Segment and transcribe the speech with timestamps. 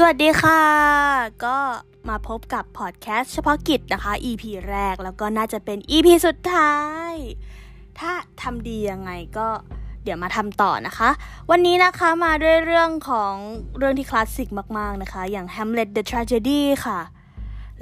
[0.00, 0.62] สวัสดีค่ะ
[1.44, 1.58] ก็
[2.08, 6.74] มาพบกับพอดแคสต์เฉพาะกิจนะคะ EP แรกแล้วก็น่าจะเป็น EP สุดท้า
[7.10, 7.12] ย
[7.98, 9.48] ถ้าทำดียังไงก็
[10.04, 11.10] เดี๋ยวมาทำต่อนะคะ
[11.50, 13.32] วันนี้นะคะมาด้วยเรื่องของ
[13.78, 14.48] เรื่องที่คลาสสิก
[14.78, 17.00] มาก ๆ นะคะ อย่าง Hamlet the Tragedy ค่ะ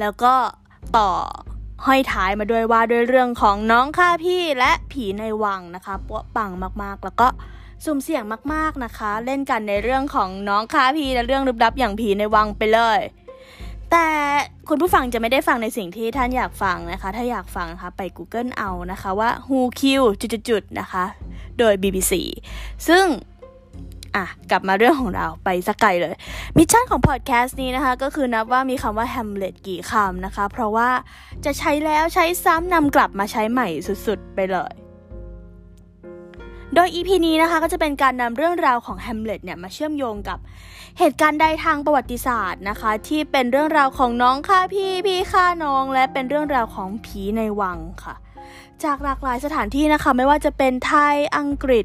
[0.00, 0.35] แล้วก็
[0.96, 1.08] ต่อ
[1.86, 6.50] ห้อยท้ายมาด้วยว่าด้วยเรื่องของน้องข้าพี่และผีในวังนะคะปวปัง
[6.82, 7.29] มากๆ แล้วก็
[7.85, 8.22] สุ่มเสี่ยง
[8.53, 13.00] มากๆนะคะ เล่นกันในเรื่องของน้องค้าพีและเรื่องลึกลับอย่างผีในวังไปเลย
[13.93, 14.08] แต่
[14.68, 21.04] คุณผู้ฟังจะไม่ได้ฟังในสิ่งที่ท่านอยากฟังนะคะ ถ้าอยากฟังนะคะไป Google เอานะคะว่า Who Kill จุดๆนะคะ
[21.58, 22.12] โดย BBC
[22.89, 23.04] ซึ่ง
[24.16, 26.14] อะกลับมาเรื่องของเราไปสักไกลเลย
[26.57, 30.88] มิชชั่นของพอดแคสต์นี้นะคะ ก็คือนับว่ามีคำว่า Hamlet กี่คำนะคะ เพราะว่า
[31.44, 33.69] จะใช้แล้วใช้ซ้ำนำกลับมาใช้ใหม่
[34.06, 34.72] สุดๆ ไปเลย
[36.75, 40.38] โดย EP นี้นะคะก็จะเป็นการนำเรื่องราวของ Hamlet เนี่ยมาเชื่อมโยงกับ
[40.98, 48.14] เหตุการณ์ใดทางประวัติศาสตร์นะคะ ที่เป็นเรื่องราวของน้องฆ่าพี่พี่ฆ่าน้อง และเป็นเรื่องราวของผีในวังค่ะ
[48.84, 51.84] จากหลากหลายสถานที่นะคะไม่ว่าจะเป็นไทยอังกฤษ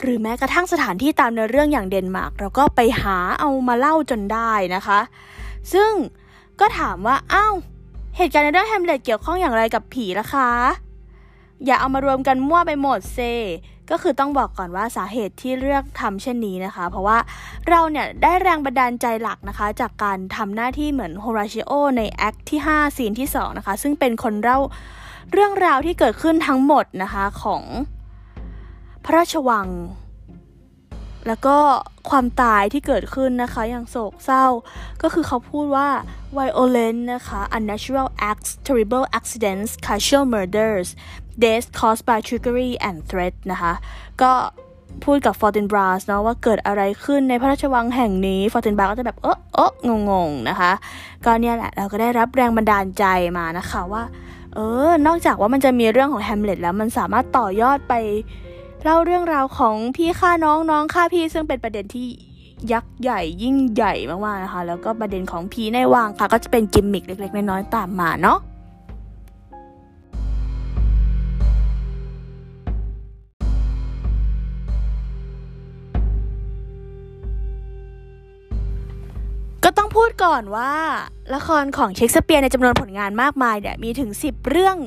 [0.00, 5.00] หรือแม้กระทั่งสถานที่ตามในเรื่องอย่างเดนมาร์กเราก็ไปหาเอามาเล่าจนได้นะคะ
[5.72, 5.92] ซึ่ง
[6.60, 7.54] ก็ถามว่าอ้าว
[8.16, 10.50] เหตุการณ์ในเรื่องแฮมเล็ตเกี่ยวข้องอย่างไรกับผีล่ะคะ
[11.64, 13.18] อย่าเอามารวมกันมั่วไปหมดเซ
[13.90, 17.18] ก็คือต้องบอกก่อนว่าสาเหตุที่เลือกทำเช่นนี้นะคะ เพราะว่า
[17.68, 24.58] เราเนี่ยได้แรงบันดาลใจหลักนะคะ จากการทำหน้าที่เหมือนโฮราชิโอในแอคที่ 5 ซีนที่ 2 นะคะ ซึ่งเป็นคนเล่า
[25.32, 27.62] เรื่องราวที่เกิดขึ้นทั้งหมดนะคะของ
[29.04, 29.66] พระราชวัง
[31.26, 31.56] แล้วก็
[32.10, 34.46] ความตายที่เกิดขึ้นนะคะ อย่างโศกเศร้า
[35.02, 35.88] ก็คือเขาพูดว่า
[36.36, 40.88] violent นะคะ unnatural acts terrible accidents casual murders
[41.42, 43.72] deaths caused by trickery and threat นะคะ
[44.22, 44.32] ก็
[45.04, 49.70] พูดกับฟอร์ตินบราสเนาะว่าเกิดอะไรขึ้นในพระราชวังแห่งนี้ฟอร์ตินบราสก็จะแบบเออเออ
[50.10, 50.72] งงๆนะคะ
[51.24, 53.04] ก็เนี่ยแหละเราก็ได้รับแรงบันดาลใจ
[53.38, 54.02] มานะคะว่า
[54.54, 54.58] เอ
[54.88, 57.94] อ นอกจากว่ามันจะมีเรื่องของแฮมเล็ตแล้วมันสามารถต่อยอดไป
[58.86, 62.08] เล่าเรื่องราวของพี่ฆ่าน้องน้องฆ่าพี่ซึ่งเป็นประเด็นที่
[62.72, 68.38] ยักษ์ใหญ่ยิ่งใหญ่มากๆนะคะ แล้วก็ประเด็นของผีในวังค่ะ ก็จะเป็นกิมมิคเล็กๆ น้อยๆตามมาเนาะ
[79.64, 80.72] ก็ต้องพูดก่อนว่า
[81.34, 84.78] ละครของเชคสเปียร์ในจำนวนผลงานมากมายเนี่ยมีถึง 10 เรื่อง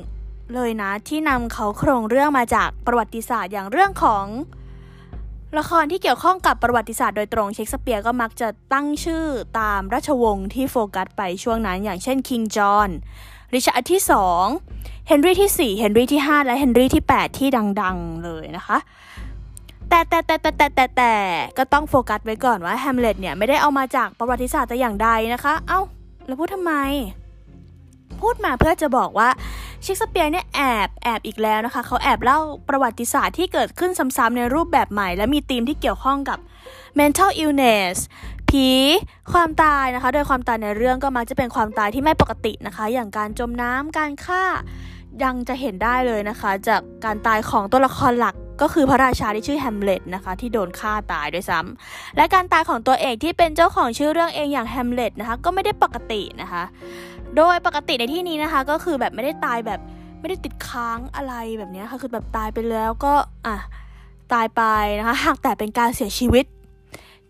[0.54, 4.26] เลยนะที่นำเค้าโครงเรื่องมาจากประวัติศาสตร์อย่างเรื่องของ
[5.58, 9.26] ละครที่เกี่ยวข้องกับประวัติศาสตร์โดยตรงเชคสเปียร์ก็มักจะตั้งชื่อ
[9.60, 12.90] ตามราชวงศ์ที่โฟกัสไปช่วงนั้นอย่างเช่นคิงจอห์น
[13.54, 14.02] ริชาร์ดที่
[14.54, 17.48] 2เฮนรี่ที่4เฮนรี่ที่ 5 และเฮนรี่ที่ 8 ที่
[17.82, 18.78] ดังๆเลยนะคะ
[19.90, 21.14] แต่แต่แต่แต่แต่แต่แต่
[21.58, 25.80] ก็ต้องโฟกัสไว้ก่อนว่าแฮมเล็ตเนี่ยไม่ได้เอามาจากประวัติศาสตร์แต่อย่างใดนะคะ เอ้า
[26.26, 26.74] แล้วพูดทำไม
[28.22, 29.30] พูดมาเพื่อจะบอกว่า
[29.82, 32.40] เชคสเปียร์เนี่ยแอบแอบอีกแล้วนะคะ เขาแอบเล่า
[32.70, 36.40] ประวัติศาสตร์ที่เกิดขึ้นซ้ำๆในรูปแบบใหม่ และมีธีมที่เกี่ยวข้องกับ
[37.00, 37.96] mental illness
[38.50, 38.68] ผี
[39.32, 44.44] ความตายนะคะ โดยความตายในเรื่องก็มักจะเป็นความตายที่ไม่ปกตินะคะ อย่างการจมน้ำการฆ่า
[45.24, 56.64] ยังจะเห็นได้เลยนะคะ จากการตายของตัวละครหลักก็คือพระราชาที่ชื่อแฮมเล็ตนะคะ ที่โดนฆ่าตายด้วยซ้ำและการตายของตัวเอกที่เป็นเจ้าของชื่อเรื่องเองอย่างแฮมเล็ตนะคะ ก็ไม่ได้ปกตินะคะ
[57.38, 59.80] โดยปกติในที่นี้นะคะ ก็คือแบบไม่ได้ตายแบบ
[60.20, 63.14] ไม่ได้ติดค้างอะไรแบบนี้ค่ะคือแบบตายไปแล้วก็
[63.46, 63.56] อะ
[64.34, 64.64] ตายไป
[65.00, 66.46] นะคะหากแต่เป็นการเสียชีวิต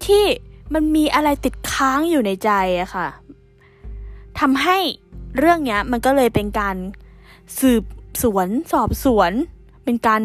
[0.05, 0.23] ที่
[0.73, 3.07] มันมีอะไรติดค้างอยู่ในใจอะค่ะ
[4.39, 4.77] ทำให้
[5.37, 6.75] เรื่องเนี้ยมันก็เลยเป็นการ
[7.59, 7.83] สืบ
[8.21, 9.31] สวนสอบสวน
[9.83, 10.21] เป็นการ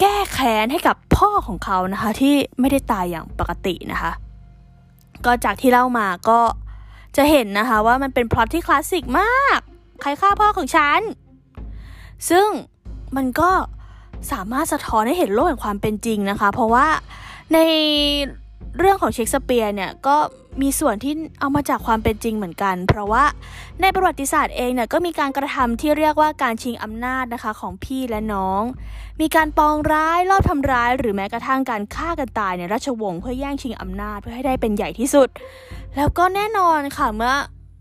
[0.00, 4.12] แก้แค้นให้กับพ่อของเขานะคะ ที่ไม่ได้ตายอย่างปกตินะคะ
[5.24, 6.40] ก็จากที่เล่ามาก็
[7.16, 9.60] จะเห็นนะคะว่ามันเป็นพล็อตที่คลาสสิกมาก
[10.00, 11.00] ใครฆ่าพ่อของฉัน
[12.30, 12.48] ซึ่ง
[13.16, 13.50] มันก็
[14.32, 16.86] สามารถสะท้อนให้เห็นโลกแห่งความเป็นจริงนะคะ เพราะว่า
[17.52, 17.58] ใน
[18.78, 20.16] เรื่องของเชคสเปียร์เนี่ยก็
[20.62, 23.24] มีส่วนที่เอามาจากความเป็นจริงเหมือนกัน เพราะว่า
[23.80, 28.62] ในประวัติศาสตร์เองเนี่ยก็มีการกระทำที่เรียกว่าการชิงอำนาจนะคะของพี่และน้อง
[29.20, 35.28] มีการปองร้ายลอบทำร้าย หรือแม้กระทั่งการฆ่ากันตายในราชวงศ์เพื่อแย่งชิงอำนาจเพื่อให้ได้เป็นใหญ่ที่สุด
[35.96, 37.34] แล้วก็แน่นอนค่ะเมื่อ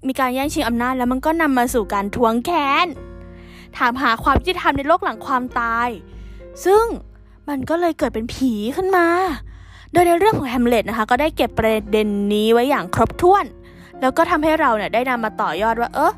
[0.07, 2.87] มีการแย่งชิงอำนาจแล้วมันก็นำมาสู่การทวงแค้น
[3.77, 5.89] ถามหาความยุติธรรมในโลกหลังความตาย
[6.65, 6.85] ซึ่ง
[7.49, 9.07] มันก็เลยเกิดเป็นผีขึ้นมา
[9.97, 13.45] ดยในเรื่องของแฮมเล็ตนะคะก็ได้เก็บประเด็นนี้ไว้อย่างครบถ้วน
[14.01, 16.13] แล้วก็ทำให้เราเนี่ยได้นำมาต่อยอดว่า เออ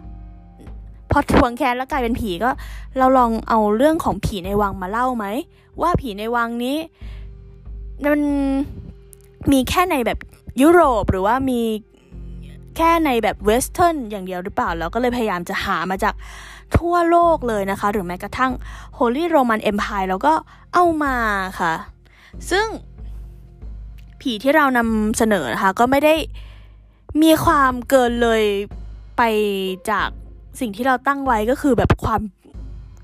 [1.12, 2.50] พอทวงแค้นแล้วกลายเป็นผีก็
[2.98, 5.26] เราลองเอาเรื่องของผีในวังมาเล่าไหม
[5.82, 6.78] ว่าผีในวังนี้
[8.12, 8.22] มัน
[9.52, 10.20] มีแค่ในแบบ
[10.62, 11.62] ยุโรปหรือว่ามี
[12.78, 16.14] แค่ในแบบเวสเทิร์นอย่างเดียวหรือเปล่า แล้วก็เลยพยายามจะหามาจาก
[16.78, 18.52] ทั่วโลกเลยนะคะ หรือแม้กระทั่ง
[18.98, 20.34] Holy Roman Empire แล้วก็
[20.74, 21.16] เอามา
[21.60, 21.74] ค่ะ
[22.52, 22.66] ซึ่ง
[24.22, 26.16] ผีที่เรานำเสนอนะคะก็ไม่ได้
[27.22, 28.44] มีความเกินเลย
[29.18, 29.22] ไป
[29.90, 30.08] จาก
[30.60, 32.22] สิ่งที่เราตั้งไว้ก็คือแบบความ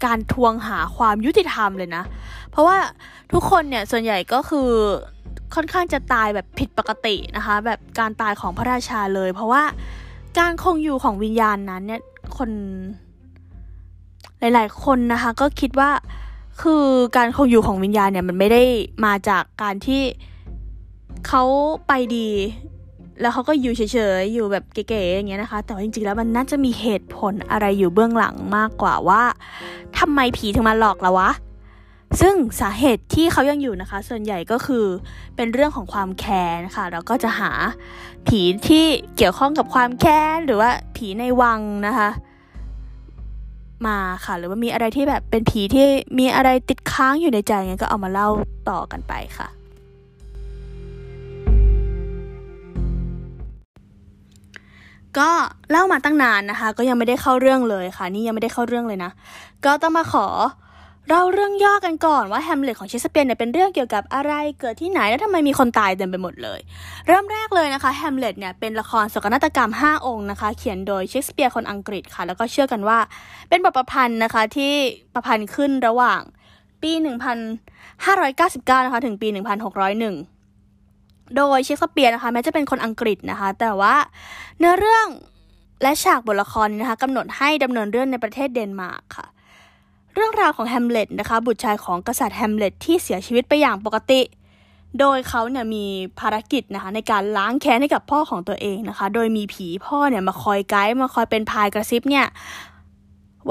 [0.05, 2.03] การทวงหาความยุติธรรมเลยนะ
[2.51, 2.77] เพราะว่า
[3.31, 4.69] ทุกคนเนี่ยส่วนใหญ่ก็คือ
[5.55, 9.63] ค่อนข้างจะตายแบบผิดปกตินะคะ แบบการตายของพระราชาเลย เพราะว่า
[10.39, 12.01] การคงอยู่ของวิญญาณนั้นเนี่ย
[12.37, 12.49] คน
[14.39, 15.91] หลาย ๆ คนนะคะก็คิดว่า
[16.61, 16.83] คือ
[17.17, 18.63] การคงอยู่ของวิญญาณเนี่ยมันไม่ได้
[19.05, 20.01] มาจากการที่
[21.27, 21.43] เขา
[21.87, 22.29] ไปดี
[23.21, 23.81] แล้วเขาก็อยู่เฉ
[24.19, 29.23] ยๆ อยู่แบบเก๋ๆอย่างเงี้ยนะคะ แต่ว่าจริงๆแล้วมันน่าจะมีเหตุผลอะไรอยู่เบื้องหลังมากกว่าว่า
[29.99, 31.31] ทำไมผีถึงมาหลอกเราวะ
[32.21, 34.85] ซึ่งสาเหตุที่เขายังอยู่นะคะ ส่วนใหญ่ก็คือ
[35.35, 37.51] เป็นเรื่องของความแค้นค่ะเราก็จะหา
[38.27, 38.85] ผีที่
[39.17, 42.09] เกี่ยวข้องกับความแค้นหรือว่าผีในวังนะคะ
[43.85, 45.85] มาค่ะ หรือว่ามีอะไรที่แบบเป็นผีที่
[46.19, 48.29] มีอะไรติดค้างอยู่ในใจเงี้ยก็เอามาเล่า
[48.69, 49.47] ต่อกันไปค่ะ
[55.19, 55.29] ก็
[55.71, 59.11] เล่ามาตั้งนานนะคะ ก็ยังไม่ได้เข้าเรื่องเลยค่ะ นี่ยังไม่ได้เข้าเรื่องเลยนะ
[59.65, 60.27] ก็ต้องมาขอ
[61.09, 66.59] เราเรื่องย่อกันก่อนว่าแฮมเล็ตของเชสเปียร์เนี่ยเป็นเรื่องเกี่ยวกับอะไรเกิดที่ไหนแล้วทำไมมีคนตายเต็มไปหมดเลย
[67.07, 72.99] เริ่มแรกเลยนะคะแฮมเล็ตเนี่ยเป็นละครโศกนาฏกรรม 5 องค์นะคะ เขียนโดยเชสเปียร์คนอังกฤษค่ะ แล้วก็เชื่อกันว่า
[73.49, 74.73] เป็นบทประพันธ์นะคะที่
[75.13, 76.21] ประพันธ์ขึ้นระหว่าง
[76.81, 76.91] ปี
[77.53, 80.34] 1599 นะคะถึงปี 1601
[81.37, 83.95] โดยเชคสเปียร์นะคะแม้จะเป็นคนอังกฤษนะคะ แต่ว่า
[84.59, 85.07] เนื้อเรื่อง
[85.83, 89.27] และฉากบทละครนะคะกำหนดให้ดำเนินเรื่องในประเทศเดนมาร์กค่ะ
[90.13, 94.21] เรื่องราวของแฮมเล็ตนะคะบุตรชายของกษัตริย์แฮมเล็ตที่เสียชีวิตไปอย่างปกติ
[94.99, 95.85] โดยเขาเนี่ยมี
[96.19, 102.27] ภารกิจนะคะในการล้างแค้นให้กับพ่อของตัวเองนะคะ โดยมีผีพ่อเนี่ยมาคอยไกด์มาคอยเป็นพรายกระซิบเนี่ย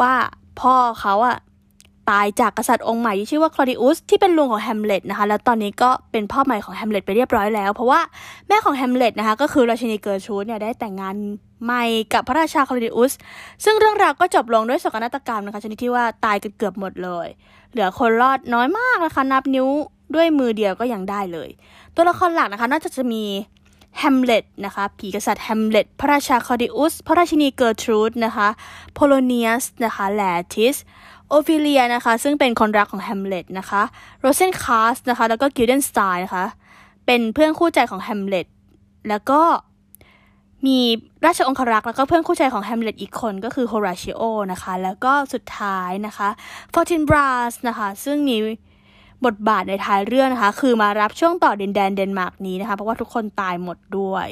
[0.00, 0.12] ว่า
[0.60, 1.36] พ่อเขาอะ
[2.10, 8.00] ตายจากกษัตริย์องค์ใหม่ที่ชื่อว่าคลอดิอุสที่เป็นลุงของแฮมเล็ตนะคะ แล้วตอนนี้ก็เป็นพ่อใหม่ของแฮมเล็ตไปเรียบร้อยแล้ว เพราะว่า
[8.48, 11.16] แม่ของแฮมเล็ตนะคะก็คือราชินีเกิร์ทรูดเนี่ยได้แต่งงาน
[11.64, 11.84] ใหม่
[12.14, 13.12] กับพระราชาคลอดิอุส
[13.64, 17.28] ซึ่งเรื่องราวก็จบลงด้วยโศกนาฏกรรมนะคะชนิดที่ว่าตายกันเกือบหมดเลย
[17.72, 19.68] เหลือคนรอดน้อยมากนะคะนับนิ้ว
[20.14, 21.48] ด้วยมือเดียวก็ยังได้เลย
[21.94, 23.24] ตัวละครหลักนะคะนอกจากจะมี
[23.98, 28.48] แฮมเล็ตนะคะผีกษัตริย์แฮมเล็ตพระราชาคลอดิอุส พระราชินีเกิร์ทรูดนะคะ
[28.94, 30.22] โพโลเนียสนะคะแลร์
[30.54, 30.76] ทีส
[31.28, 33.82] โอฟิเลียนะคะ ซึ่งเป็นคนรักของแฮมเล็ตนะคะ
[34.20, 36.46] โรเซนคาสนะคะ แล้วก็กิลเดนสเติร์นนะคะ
[37.06, 38.46] เป็นเพื่อนคู่ใจของแฮมเล็ต
[39.08, 39.40] แล้วก็
[40.66, 40.78] มี
[41.24, 44.22] ราชองครักษ์แล้วก็เพื่อนคู่ใจของแฮมเล็ตอีกคนก็คือโฮราชิโอ
[44.52, 46.28] นะคะ แล้วก็สุดท้ายนะคะ
[46.72, 48.36] ฟอร์ตินบราสนะคะ ซึ่งมี
[49.24, 54.28] บทบาทในท้ายเรื่องนะคะ คือมารับช่วงต่อดินแดนเดนมาร์กนี้นะคะ เพราะว่าทุกคนตายหมดด้วย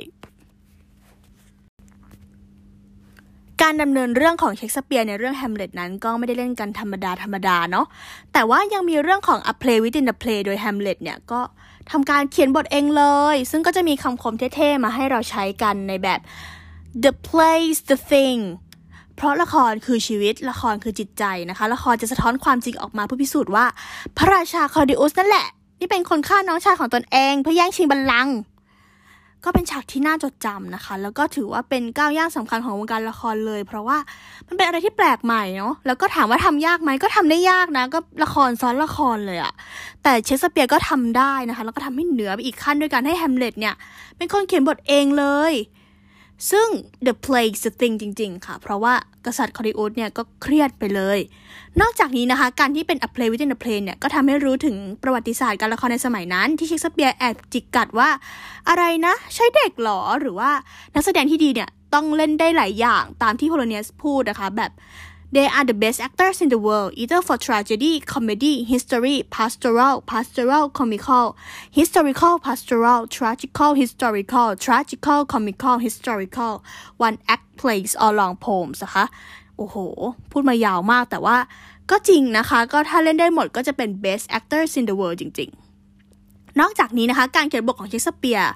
[3.62, 7.86] การดำเนินเรื่องของเชคสเปียร์ในเรื่องแฮมเล็ตนั้นก็ไม่ได้เล่นกันธรรมดาธรรมดาเนาะ
[8.32, 11.40] แต่ว่ายังมีเรื่องของ a play within the play โดยแฮมเล็ตเนี่ยก็
[11.90, 13.04] ทำการเขียนบทเองเล
[13.34, 16.20] ย ซึ่งก็จะมีคำคมเท่ๆ มาให้เราใช้กันในแบบ
[17.04, 18.40] the place the thing
[19.16, 23.64] เพราะละครคือชีวิตละครคือจิตใจนะคะ ละครจะสะท้อนความจริงออกมาเพื่อพิสูจน์ว่า
[24.16, 25.46] พระราชาคอร์ดิอุสนั่นแหละ
[25.78, 28.34] ที่เป็นคนฆ่าน้องชายของตนเอง เพื่อแย่งชิงบัลลังก์
[29.44, 33.98] ก็เป็นฉากที่น่าจดจำนะคะ แล้วก็ถือว่าเป็นก้าวย่างสำคัญของวงการละครเลย เพราะว่า
[34.48, 39.52] มันเป็นอะไรที่แปลกใหม่เนาะแล้วก็ถามว่าทำยากไหมก็ทำได้ยากนะ ก็ละครซ้อนละครเลยอะ
[40.02, 43.74] แต่เชสเปียร์ก็ทำได้นะคะ แล้วก็ทำให้เหนือไปอีกขั้นด้วยการให้แฮมเล็ตเนี่ย
[44.16, 45.52] เป็นคนเขียนบทเองเลย
[46.50, 46.68] ซึ่ง
[47.06, 48.94] The Plague the thing จริง ๆ ค่ะ เพราะว่า
[49.26, 51.18] กษัตริย์คอริโอสเนี่ยก็เครียดไปเลย
[51.80, 58.08] นอกจากนี้นะคะ การที่เป็น A Play Within a Play เนี่ย ก็ทำให้รู้ถึงประวัติศาสตร์การละครในสมัยนั้น ที่เชคสเปียร์แอบจิกกัดว่า
[58.68, 60.50] อะไรนะ ใช่เด็กหรอ หรือว่า
[60.94, 64.70] นักแสดงที่ดีเนี่ย ต้องเล่นได้หลายอย่างตามที่โพโลเนียสพูดนะคะ แบบ
[65.34, 70.64] They are the best actors in the world, either for tragedy, comedy, history, pastoral, pastoral,
[70.78, 71.26] comical,
[71.78, 76.54] historical, pastoral, tragical, historical, tragical, comical, historical,
[77.06, 79.04] one act plays or long poems นะคะ
[79.56, 79.76] โอ้โห
[80.30, 81.36] พูดมายาวมากแต่ว่า
[81.90, 85.50] ก็จริงนะคะ ก็ถ้าเล่นได้หมดก็จะเป็น best actors in the world จริง
[86.04, 88.52] ๆ นอกจากนี้นะคะ การเขียนบทของเชคสเปียร์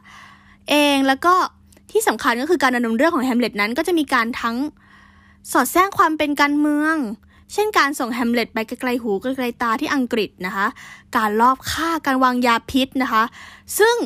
[0.69, 1.35] เองแล้วก็
[1.93, 4.57] ที่สำคัญก็คือการดำเนินเรื่องของแฮมเล็ตนั้นก็จะมีการทั้ง
[5.53, 6.97] สอดแทรกความเป็นการเมือง
[7.53, 10.67] เช่นการส่งแฮมเล็ตไปไกลๆหูไกลๆตาที่อังกฤษนะคะ
[11.17, 13.23] การลอบฆ่าการวางยาพิษนะคะ
[13.79, 13.97] ซึ่ง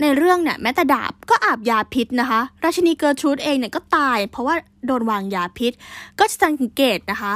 [0.00, 4.54] ในเรื่องเนี่ยแม้แต่ดาบก็อาบยาพิษนะคะ ราชินีเกอร์ทรูดเองเนี่ยก็ตาย เพราะว่า
[4.86, 5.72] โดนวางยาพิษ
[6.18, 7.34] ก็จะสังเกตนะคะ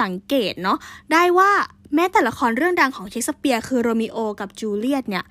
[0.00, 0.78] สังเกตเนาะ
[1.12, 1.50] ได้ว่า
[1.94, 5.24] แม้แต่ละครเรื่องดังของเชคสเปียร์คือโรมิโอกับจูเลียตเนี่ย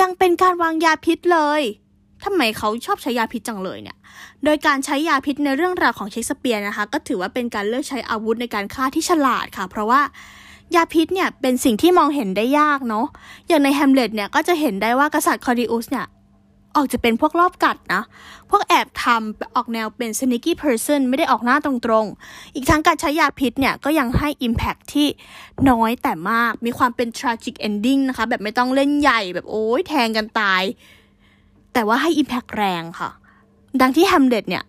[0.00, 1.62] ยังเป็นการวางยาพิษเลย
[2.24, 3.96] ทำไมเขาชอบใช้ยาพิษจังเลยเนี่ย
[4.44, 10.00] โดยการใช้ยาพิษในเรื่องราวของเชคสเปียร์นะคะ ก็ถือว่าเป็นการเลือกใช้อาวุธในการฆ่าที่ฉลาดค่ะ เพราะว่า
[10.74, 13.06] ยาพิษเนี่ยเป็นสิ่งที่มองเห็นได้ยากเนาะ
[13.48, 16.06] อย่างในแฮมเล็ตเนี่ยก็จะเห็นได้ว่ากษัตริย์คอริอุสเนี่ย
[16.76, 18.02] ออกจะเป็นพวกรอบกัดนะ
[18.50, 25.08] พวกแอบทำออกแนวเป็น sneaky person ไม่ได้ออกหน้าตรงๆ อีกทั้งการใช้ยาพิษเนี่ย ก็ยังให้ impact ที่
[25.70, 30.62] น้อยแต่มาก มีความเป็น tragic ending นะคะ แบบไม่ต้องเล่นใหญ่แบบโอ้ยแทงกันตาย
[31.74, 33.10] แต่ว่าให้ impact แรงค่ะ
[33.80, 34.64] ดังที่แฮมเล็ตเนี่ย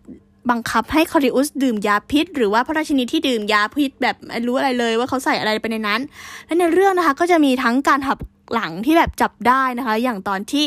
[0.51, 6.01] บังคับให้คอริอุสดื่มยาพิษ หรือว่าพระราชินีที่ดื่มยาพิษแบบไม่รู้อะไรเลยว่าเขาใส่อะไรไปในนั้น
[6.45, 8.19] และในเรื่องนะคะก็จะมีทั้งการหัก
[8.53, 10.65] หลังที่แบบจับได้นะคะ อย่างตอนที่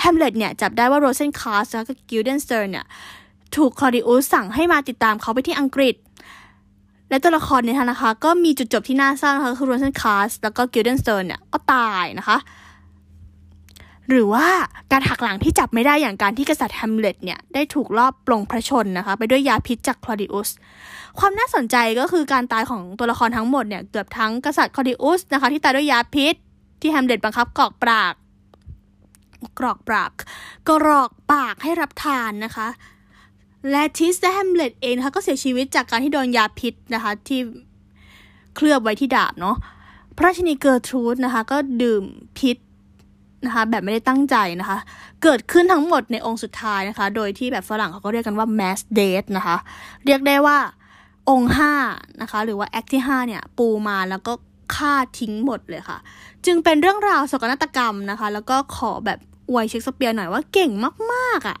[0.00, 2.84] แฮมเล็ตเนี่ยจับได้ว่าโรเซนคาสแล้วก็กิลเดนสเติร์นเนี่ย
[3.56, 5.94] ถูกคลอดิอุสสั่งให้มาติดตามเขาไปที่อังกฤษ
[7.10, 12.36] และตัวละครเนี่ยนะคะ ก็มีจุดจบที่น่าเศร้านะคะคือโรเซนคาสแล้วก็กิลเดนสเติร์นเนี่ยก็ตายนะคะ
[14.08, 14.46] หรือว่า
[14.92, 20.50] การหักหลังที่จับไม่ได้อย่างการที่กษัตริย์แฮมเล็ตเนี่ยได้ถูกลอบปลงพระชนม์นะคะ ไปด้วยยาพิษจากคลอดิอุส
[21.18, 26.34] ความน่าสนใจก็คือการตายของตัวละครทั้งหมดเนี่ยเกือบทั้งกษัตริย์คลอดิอุสนะคะที่ตายด้วยยาพิษ
[26.80, 28.14] ที่แฮมเล็ตบังคับกรอกปาก
[29.58, 30.12] กรอกปาก
[30.68, 32.68] กรอกปากให้รับทานนะคะ
[33.70, 37.40] แลร์ทีสและแฮมเล็ตเองนะคะก็เสียชีวิตจากการที่โดนยาพิษนะคะที่
[38.56, 39.56] เคลือบไว้ที่ดาบเนาะ
[40.16, 42.04] พระราชินีเกอร์ทรูดนะคะก็ดื่ม
[42.38, 42.56] พิษ
[43.44, 44.78] นะคะแบบไม่ได้ตั้งใจนะคะ
[45.22, 49.56] เกิดขึ้นทั้งหมดในองค์สุดท้ายนะคะ โดยที่แบบฝรั่งเขาก็เรียกกันว่า mass death นะคะ
[50.06, 50.58] เรียกได้ว่า
[51.30, 51.72] องค์ห้า
[52.22, 54.32] นะคะ หรือว่า act ที่ห้าเนี่ย ปูมาแล้วก็
[54.74, 55.98] ฆ่าทิ้งหมดเลยค่ะ
[56.46, 59.18] จึงเป็นเรื่องราวโศกนาฏกรรมนะคะ แล้วก็ขอแบบ
[59.50, 60.72] อวยเชคสเปียร์หน่อยว่าเก่ง
[61.12, 61.58] มากๆอะ่ะ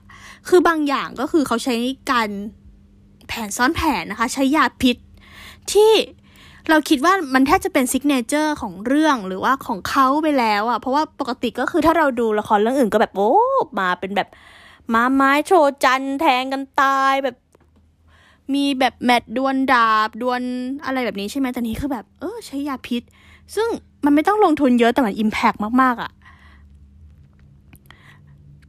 [0.48, 1.76] คือบางอย่างก็คือเขาใช้
[2.10, 2.28] การ
[3.28, 4.96] แผนซ้อนแผนนะคะ ใช้ยาพิษ
[5.72, 5.92] ที่
[6.70, 13.32] เราคิดว่ามันแทบจะเป็น signature ของเรื่องหรือว่าของเขาไปแล้วอะ่ะ เพราะว่าปกติก็คือถ้าเราดูละครเรื่องอื่นก็แบบโอ้
[13.80, 14.28] มาเป็นแบบ
[14.94, 17.36] มาไม้โชว์จันแทงกันตายแบบ
[18.54, 20.42] มีแบบ match ดวลดาบดวล
[20.84, 23.02] อะไรแบบนี้ใช่ไหมแต่นี้คือแบบ เออใช้ยาพิษ
[23.54, 23.68] ซึ่ง
[24.04, 26.10] มันไม่ต้องลงทุนเยอะแต่มัน impact มากๆอะ่ะ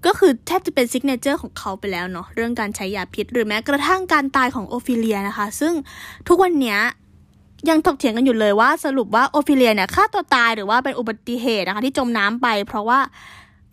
[0.06, 5.74] ก็คือแทบจะเป็น signature ของเขาไปแล้วเนาะเรื่องการใช้ยาพิษ หรือแม้กระทั่งการตายของโอฟิเลียนะคะ ซึ่ง
[6.28, 6.80] ทุกวันเนี้ย
[7.70, 13.00] ยังถกเถียงกันอยู่เลยว่าสรุปว่าโอฟิเลียเนี่ยฆ่าตัวตายหรือว่าเป็นอุบัติเหตุนะคะที่จมน้ำไป เพราะว่า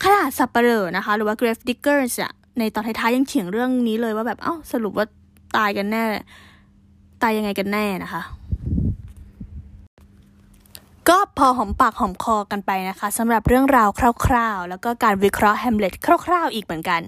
[0.03, 5.07] ขนาดสับเปลอนะคะ หรือว่า grave diggers อะในตอนท้ายๆยังเถียงเรื่องนี้เลยว่าแบบเอ้าสรุปว่า
[5.57, 6.05] ตายกันแน่
[7.23, 8.23] ตายยังไงกันแน่นะคะ
[11.09, 13.89] ก็พอหอมปากหอมคอกันไปนะคะสำหรับเรื่องราว
[14.27, 15.95] คร่าว ๆ แล้วก็การวิเคราะห์แฮมเล็ต
[16.27, 17.01] คร่าว ๆ อีกเหมือนกัน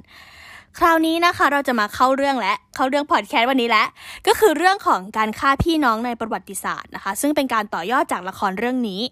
[0.79, 3.87] คราวนี้นะคะเราจะมาเข้าเรื่องและเข้าเรื่องพอดแคสต์วันนี้แล้ว
[4.27, 9.03] ก็คือเรื่องของการฆ่าพี่น้องในประวัติศาสตร์นะคะ ซึ่งเป็นการต่อยอดจากละครเรื่องนี้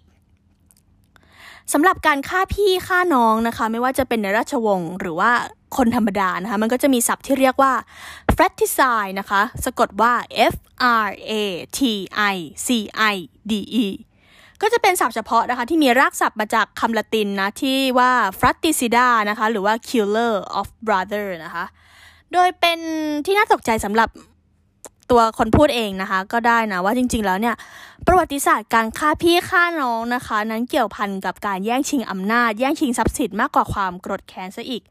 [1.73, 5.31] สำหรับการฆ่าพี่ฆ่าน้องนะคะ ไม่ว่าจะเป็นในราชวงศ์หรือว่า
[5.77, 7.73] คนธรรมดานะคะ มันก็จะมีศัพท์ที่เรียกว่า
[8.35, 10.13] fratricide นะคะ สะกดว่า
[10.53, 10.55] F
[11.05, 11.33] R A
[11.77, 11.79] T
[12.33, 12.67] I C
[13.13, 13.15] I
[13.51, 13.53] D
[13.83, 13.87] E
[14.61, 21.65] ก็จะเป็นศัพท์เฉพาะนะคะ ที่มีรากศัพท์มาจากคำละตินนะ ที่ว่า fratricida นะคะ หรือว่า killer of brother นะคะ
[22.33, 22.79] โดยเป็น
[23.25, 24.09] ที่น่าตกใจสำหรับ
[25.11, 27.55] ตัวคนพูดเองนะคะ ก็ได้นะว่าจริง ๆ แล้วเนี่ย
[28.07, 34.81] ประวัติศาสตร์การฆ่าพี่ฆ่าน้องนะคะ นั้นเกี่ยวพันกับการแย่งชิงอำนาจ แย่งชิงทรัพย์สินมากกว่าความโกรธแค้นซะอีก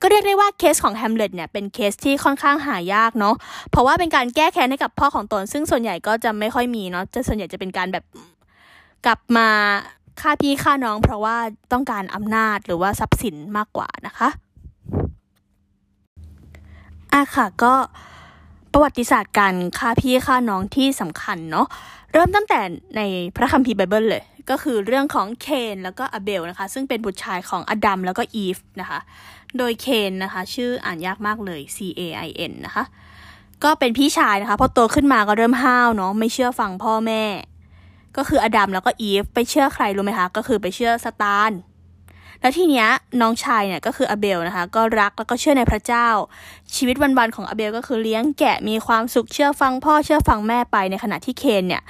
[0.00, 3.34] ก็เรียกได้ว่าเคสของแฮมเล็ตเนี่ยเป็นเคสที่ค่อนข้างหายากเนาะ
[3.70, 8.04] เพราะว่าเป็นการแก้แค้นให้กับพ่อของตน ซึ่งส่วนใหญ่ก็จะไม่ค่อยมีเนาะจะส่วนใหญ่จะเป็นการแบบ
[9.06, 9.48] กลับมา
[10.20, 11.36] ฆ่าพี่ฆ่าน้อง เพราะว่า
[11.72, 14.28] ต้องการอำนาจหรือว่าทรัพย์สินมากกว่านะคะ
[17.12, 17.74] อะค่ะก็
[18.72, 21.66] ประวัติศาสตร์การฆ่าพี่ฆ่าน้องที่สำคัญเนาะ
[22.12, 22.60] เริ่มตั้งแต่
[22.96, 23.00] ใน
[23.36, 28.98] พระคัมภีร์ไบเบิลเลย ก็คือเรื่องของเคนแล้วก็อเบลนะคะ ซึ่งเป็นบุตรชายของอดัมแล้วก็อีฟนะคะ
[29.58, 32.84] โดยเคนนะคะ ชื่ออ่านยากมากเลย C A I N นะคะ
[33.64, 37.22] ก็เป็นพี่ชายนะคะพอโตขึ้นมาก็เริ่มห้าวเนาะไม่เชื่อฟังพ่อแม่
[38.16, 41.58] ก็คืออดัมแล้วก็อีฟไปเชื่อใครรู้ไหมคะ ก็คือไปเชื่อซาตาน
[42.40, 42.88] แล้วทีเนี้ย
[43.20, 46.06] น้องชายเนี่ยก็คืออเบลนะคะ ก็รักแล้วก็เชื่อในพระเจ้า
[46.76, 51.82] ชีวิตวันๆของอเบลก็คือเลี้ยงแกะมีความสุขเชื่อฟังพ่อเชื่อฟังแม่ไปในขณะที่เคนเนี่ย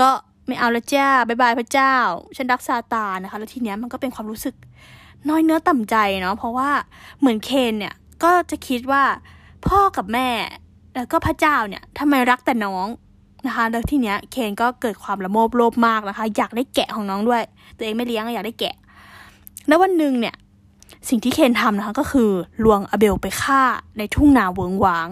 [0.00, 0.08] ก็
[0.46, 1.94] ไม่เอาละจ้าบายบายพระเจ้า
[2.36, 4.54] ฉันรักซาตานนะคะ แล้วทีเนี้ยมันก็เป็นความรู้สึก
[5.28, 6.70] น้อยเนื้อต่ำใจเนาะเพราะว่า
[7.18, 9.04] เหมือนเคนเนี่ยก็จะคิดว่า
[9.68, 10.28] พ่อกับแม่
[10.94, 12.86] แล้วก็พระเจ้าเนี่ยทำไมรักแต่น้อง
[13.48, 17.42] นะคะ แล้วทีเนี้ยเคนก็เกิดความละโมบโลภมากนะคะ อยากได้แกะของน้องด้วย
[17.76, 18.74] ตัวเองไม่เลี้ยงอยากได้แกะ
[19.68, 20.34] แล้ววันหนึ่งเนี่ย
[21.08, 22.30] สิ่งที่เคนทำนะคะก็คือ
[22.64, 23.62] ลวงอเบลไปฆ่า
[23.98, 25.08] ในทุ่งนาเวิงวาง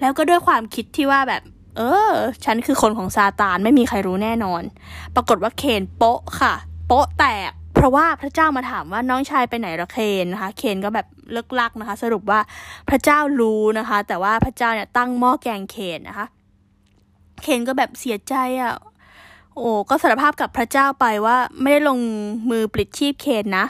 [0.00, 1.42] แล้วก็ด้วยความคิดที่ว่าแบบ
[1.76, 2.12] เออ
[2.44, 4.62] ฉันคือคนของซาตานไม่มีใครรู้แน่นอน
[5.14, 6.54] ปรากฏว่าเคนโป๊ะค่ะ
[6.86, 12.40] โป๊ะแตกเพราะว่าพระเจ้ามาถามว่าน้องชายไปไหนละเคนนะคะ เคนก็แบบเลิกลักนะคะ สรุปว่า
[12.88, 16.26] พระเจ้ารู้นะคะ แต่ว่าพระเจ้าเนี่ยตั้งหม้อแกงเคนนะคะ
[17.42, 18.74] เคนก็แบบเสียใจอะ่ะ
[19.56, 21.98] โอ้ก็สารภาพกับพระเจ้าไปว่าไม่ได้ลง
[22.50, 23.66] มือปลิดชีพเคนนะ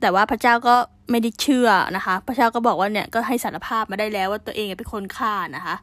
[0.00, 0.74] แต่ว่าพระเจ้าก็
[1.10, 5.76] ไม่ได้เชื่อนะคะ พระเจ้าก็บอกว่าเนี่ยก็ให้สารภาพมาได้แล้วว่าตัวเองเป็นคนฆ่านะคะ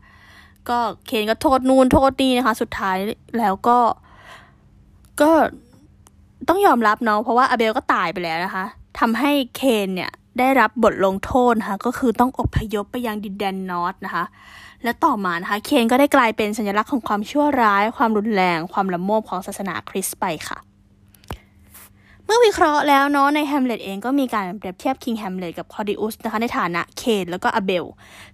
[0.70, 2.98] ก็เคนก็โทษนูนโทษนี่นะคะ สุดท้าย
[3.40, 3.80] แล้วก็
[5.22, 5.32] ก็
[6.50, 8.66] ต้องยอมรับเนาะเพราะว่าอาเบลก็ตายไปแล้วนะคะ
[9.00, 14.26] ทำให้เคนเนี่ยได้รับบทลงโทษนะคะ ก็คือต้องอบพยพไปยังดินแดนนอร์ทนะคะ
[14.84, 20.58] และต่อมานะคะเคนก็ได้กลายเป็นสัญลักษณ์ของความชั่วร้าย ความรุนแรง ความละโมบของศาสนาคริสต์ไปค่ะ
[22.26, 27.86] เมื่อวิเคราะห์แล้วเนาะในแฮมเล็ตเองก็มีการเปรียบเทียบ King แฮมเล็ตกับคลอดิอุสนะคะในฐานะเคนแล้วก็อาเบล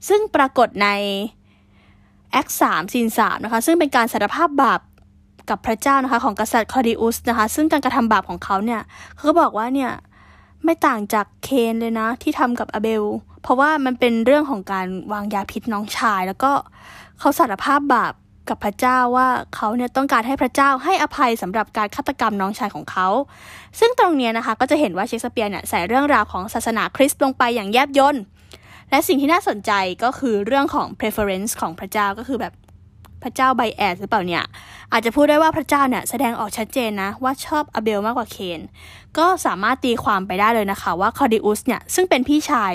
[0.07, 0.87] ซึ่งปรากฏใน
[2.31, 4.81] act สาม scene สามนะคะซึ่งเป็นการสารภาพบาป
[5.49, 8.81] กับพระเจ้านะคะของกษัตริย์คลอดิอุสนะคะซึ่งการกระทำบาปของเขาเนี่ย
[9.15, 9.91] เขาก็บอกว่าเนี่ย
[10.63, 13.03] ไม่ต่างจากเคนเลยนะที่ทำกับอาเบล
[13.43, 16.51] เพราะว่ามันเป็นเรื่องของการวางยาพิษน้องชาย แล้วก็
[17.19, 18.13] เขาสารภาพบาป
[18.49, 23.07] กับพระเจ้าว่าเขาเนี่ยต้องการให้พระเจ้าให้อภัยสำหรับการฆาตกรรมน้องชายของเขา
[23.79, 28.15] ซึ่งตรงนี้นะคะก็จะเห็นว่าเชคสเปียร์เนี่ยใส่เรื่องราวของศาสนาคริสต์ลงไปอย่างแยบยน
[28.89, 29.71] และสิ่งที่น่าสนใจ
[30.03, 32.53] ก็คือเรื่องของ preference ของพระเจ้าก็คือแบบ
[33.23, 34.43] พระเจ้าไบแอสหรือเปล่าเนี่ย
[34.91, 38.59] อาจจะพูดได้ว่าพระเจ้าเนี่ยแสดงออกชัดเจนนะ ว่าชอบอเบลมากกว่าเคน
[39.17, 42.73] ก็สามารถตีความไปได้เลยนะคะ ว่าคอดิอุสเนี่ยซึ่งเป็นพี่ชาย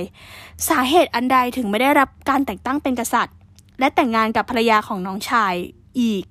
[0.69, 3.37] สาเหตุอันใดถึงไม่ได้รับการแต่งตั้งเป็นกษัตริย์
[3.81, 5.53] และแต่งงานกับภรรยาของน้องชาย
[6.01, 6.25] อีก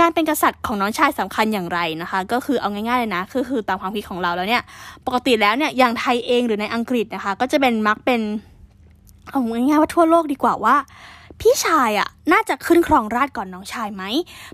[0.00, 4.62] การเป็นกษัตริย์ของน้องชายสำคัญอย่างไรนะคะ ก็คือเอาง่ายๆเลยนะคือคือตามความคิดของเราแล้วเนี่ย
[5.06, 8.20] ปกติแล้วเนี่ยอย่างไทยเองหรือในอังกฤษนะคะ ก็จะเป็นมักเป็น
[9.30, 10.76] เอาง่ายๆว่าทั่วโลกดีกว่าว่า
[11.42, 14.02] พี่ชายอะ่ะน่าจะขึ้นครองราชก่อนน้องชายไหม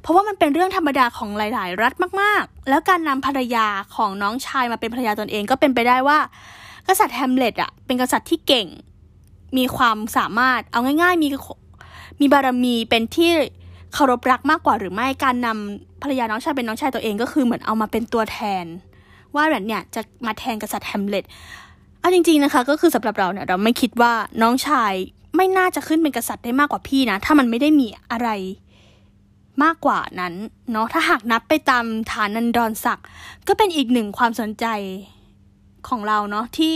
[0.00, 3.66] เพราะว่ามันเป็นเรื่องธรรมดาของหลาย ๆ รัฐมาก ๆ แล้วการนำภรรยา
[3.96, 6.18] ของน้องชายมาเป็นภรรยาตนเองก็เป็นไปได้ว่า
[6.88, 8.66] กษัตริย์แฮมเล็ตอะเป็นกษัตริย์ที่เก่ง
[9.56, 11.28] มีความสามารถ เอาง่าย ๆ มี
[12.20, 13.30] มีบารมีเป็นที่
[13.94, 18.64] เคารพรักมากกว่าหรือไม่ การนำภรรยาน้องชายเป็นน้องชายตัวเองก็คือเหมือนเอามาเป็นตัวแทน
[19.34, 21.24] ว่าแบบเนี่ยจะมาแทนกษัตริย์แฮมเล็ต
[22.00, 24.92] เอาจริง ๆ นะคะ ก็คือสำหรับเราเนี่ยเราไม่คิดว่าน้องชาย
[25.38, 28.28] ไม่น่าจะขึ้นเป็นกษัตริย์ได้มากกว่าพี่นะ ถ้ามันไม่ได้มีอะไร
[29.62, 30.34] มากกว่านั้น
[30.72, 33.06] เนาะถ้าหากนับไปตามฐานันดรศักดิ์
[33.48, 34.66] ก็เป็นอีกหนึ่งความสนใจ
[35.88, 36.74] ของเราเนาะที่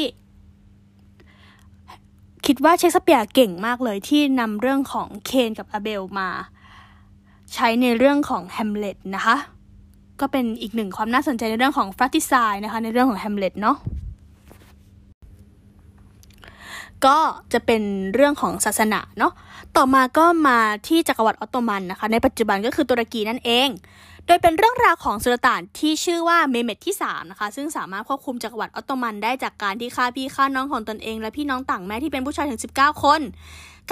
[2.46, 6.28] คิดว่าเชคสเปียร์เก่งมากเลยที่นำเรื่องของเคนกับอาเบลมา
[7.54, 9.36] ใช้ในเรื่องของแฮมเล็ตนะคะ
[10.20, 13.76] ก็เป็นอีกหนึ่งความน่าสนใจในเรื่องของฟรัติซายนะคะในเรื่องของแฮมเล็ตเนาะ
[17.06, 17.18] ก็
[17.52, 17.82] จะเป็น
[18.14, 19.32] เรื่องของศาสนาเนาะ
[19.76, 23.68] ต่อมาก็มาที่จักรวรรดิออตโตมันนะคะ ในปัจจุบันก็คือตุรกีนั่นเอง
[24.26, 33.20] โดยเป็นเรื่องราวของสุลต่านที่ชื่อว่าเมเมตที่3นะคะ ซึ่งสามารถควบคุมจักรวรรดิออตโตมันได้จากการที่ฆ่าพี่ฆ่าน้องของตนเอง และพี่น้องต่างแม่ที่เป็นผู้ชายถึง 19 คน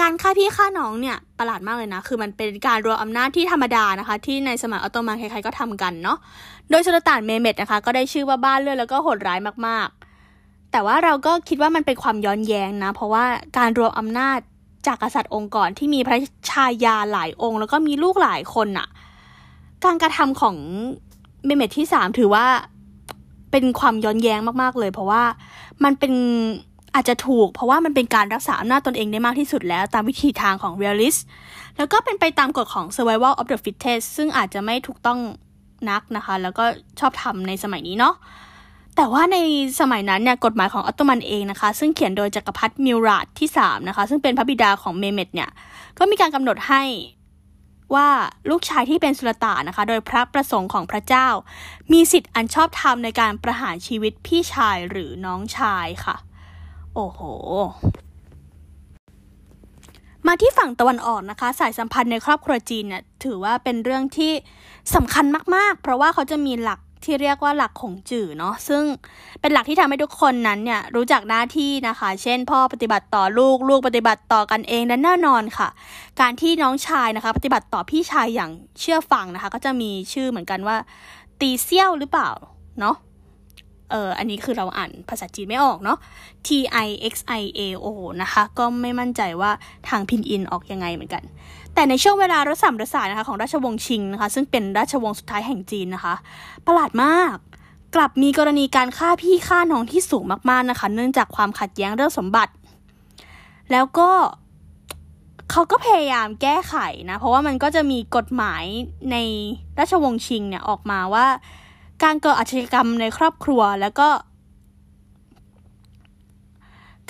[0.01, 6.17] การฆ่าพี่ฆ่าน้องเนี่ยประหลาดมากเลยนะ คือมันเป็นการรวมอำนาจที่ธรรมดานะคะ ที่ในสมัยออตโตมันใครๆก็ทำกันเนาะ
[6.69, 10.00] โดยสุลต่านเมเมตนะคะ ก็ได้ชื่อว่าบ้าเลือดแล้วก็โหดร้ายมากๆ
[10.71, 13.25] แต่ว่าเราก็คิดว่ามันเป็นความย้อนแย้งนะ เพราะว่า
[13.57, 14.37] การรวมอำนาจ
[14.87, 16.17] จากกษัตริย์องค์ก่อนที่มีพระ
[16.51, 18.87] ชายาหลายองค์ แล้วก็มีลูกหลายคนอะ
[19.85, 20.55] การกระทำของ
[21.45, 22.45] เมเมทที่สามถือว่า
[23.51, 25.23] เป็นความย้อนแย้งมากๆเลย เพราะว่า
[25.83, 26.13] มันเป็น
[26.95, 31.19] อาจจะถูก เพราะว่ามันเป็นการรักษาอำนาจตนเองได้มากที่สุดแล้ว ตามวิธีทางของ realist
[31.77, 35.19] แล้วก็เป็นไปตามกฎของ survival of the fittest ซึ่งอาจจะไม่ถูกต้อง
[35.89, 36.65] นักนะคะ แล้วก็
[36.99, 38.15] ชอบทำในสมัยนี้เนาะ
[39.01, 39.37] แต่ว่าใน
[39.79, 45.49] สมัยนั้นเนี่ยกฎหมายของออตโตมันเองนะคะ ซึ่งเขียนโดยจักรพรรดิมิราดที่3นะคะ ซึ่งเป็นพระบิดาของเมเมตเนี่ย
[45.97, 46.83] ก็มีการกำหนดให้
[47.95, 48.07] ว่า
[48.49, 51.27] ลูกชายที่เป็นสุลต่านนะคะ โดยพระประสงค์ของพระเจ้า
[51.91, 56.15] มีสิทธิ์อันชอบธรรมในการประหารชีวิตพี่ชายหรือน้องชายค่ะ
[56.95, 57.19] โอ้โห
[60.27, 64.33] มาที่ฝั่งตะวันออกนะคะ สายสัมพันธ์ในครอบครัวจีนเนี่ยถือว่าเป็นเรื่องที่
[64.95, 68.83] สำคัญมากๆ เพราะว่าเขาจะมีหลัก ที่เรียกว่าหลักของจื่อเนาะซึ่ง
[69.41, 75.67] เป็นหลักที่ทำให้ทุกคนนั้นเนี่ยรู้จักหน้าที่นะคะ เช่น พ่อปฏิบัติต่อลูกลูกปฏิบัติต่อกันเองและแน่นอนค่ะ
[76.21, 80.77] การที่น้องชายนะคะ ปฏิบัติต่อพี่ชายอย่างเชื่อฟังนะคะ ก็จะมีชื่อเหมือนกันว่า
[81.39, 82.29] ตีเซี่ยวหรือเปล่า
[82.81, 82.97] เนาะ
[83.91, 85.97] เอออันนี้คือเราอ่านภาษาจีนไม่ออกเนาะ
[86.47, 86.49] T
[86.85, 87.87] I X I A O
[88.21, 89.51] นะคะ ก็ไม่มั่นใจว่า
[89.89, 91.23] ทางพินอินออกยังไงเหมือนกัน
[91.73, 96.15] แต่ในช่วงเวลารัศมรสายนะคะของราชวงศ์ชิงนะคะ ซึ่งเป็นราชวงศ์สุดท้ายแห่งจีนนะคะ
[96.65, 97.35] ประหลาดมาก
[97.95, 102.53] กลับมีกรณีการฆ่าพี่ฆ่าน้องที่สูงมากๆนะคะ เนื่องจากความขัดแย้งเรื่องสมบัติ
[103.71, 104.09] แล้วก็
[105.51, 106.75] เขาก็พยายามแก้ไข
[107.09, 108.63] นะ เพราะว่ามันก็จะมีกฎหมาย
[109.11, 109.17] ใน
[109.79, 111.25] ราชวงศ์ชิงเนี่ยออกมาว่า
[112.03, 114.07] การเกิดอาชญากรรมในครอบครัวแล้วก็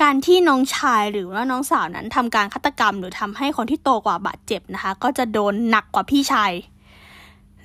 [0.02, 6.52] การที่น้องชายหรือว่าน้องสาวนั้นทำการฆาตกรรม หรือทำให้คนที่โตกว่าบาดเจ็บนะคะ ก็จะโดนหนักกว่าพี่ชาย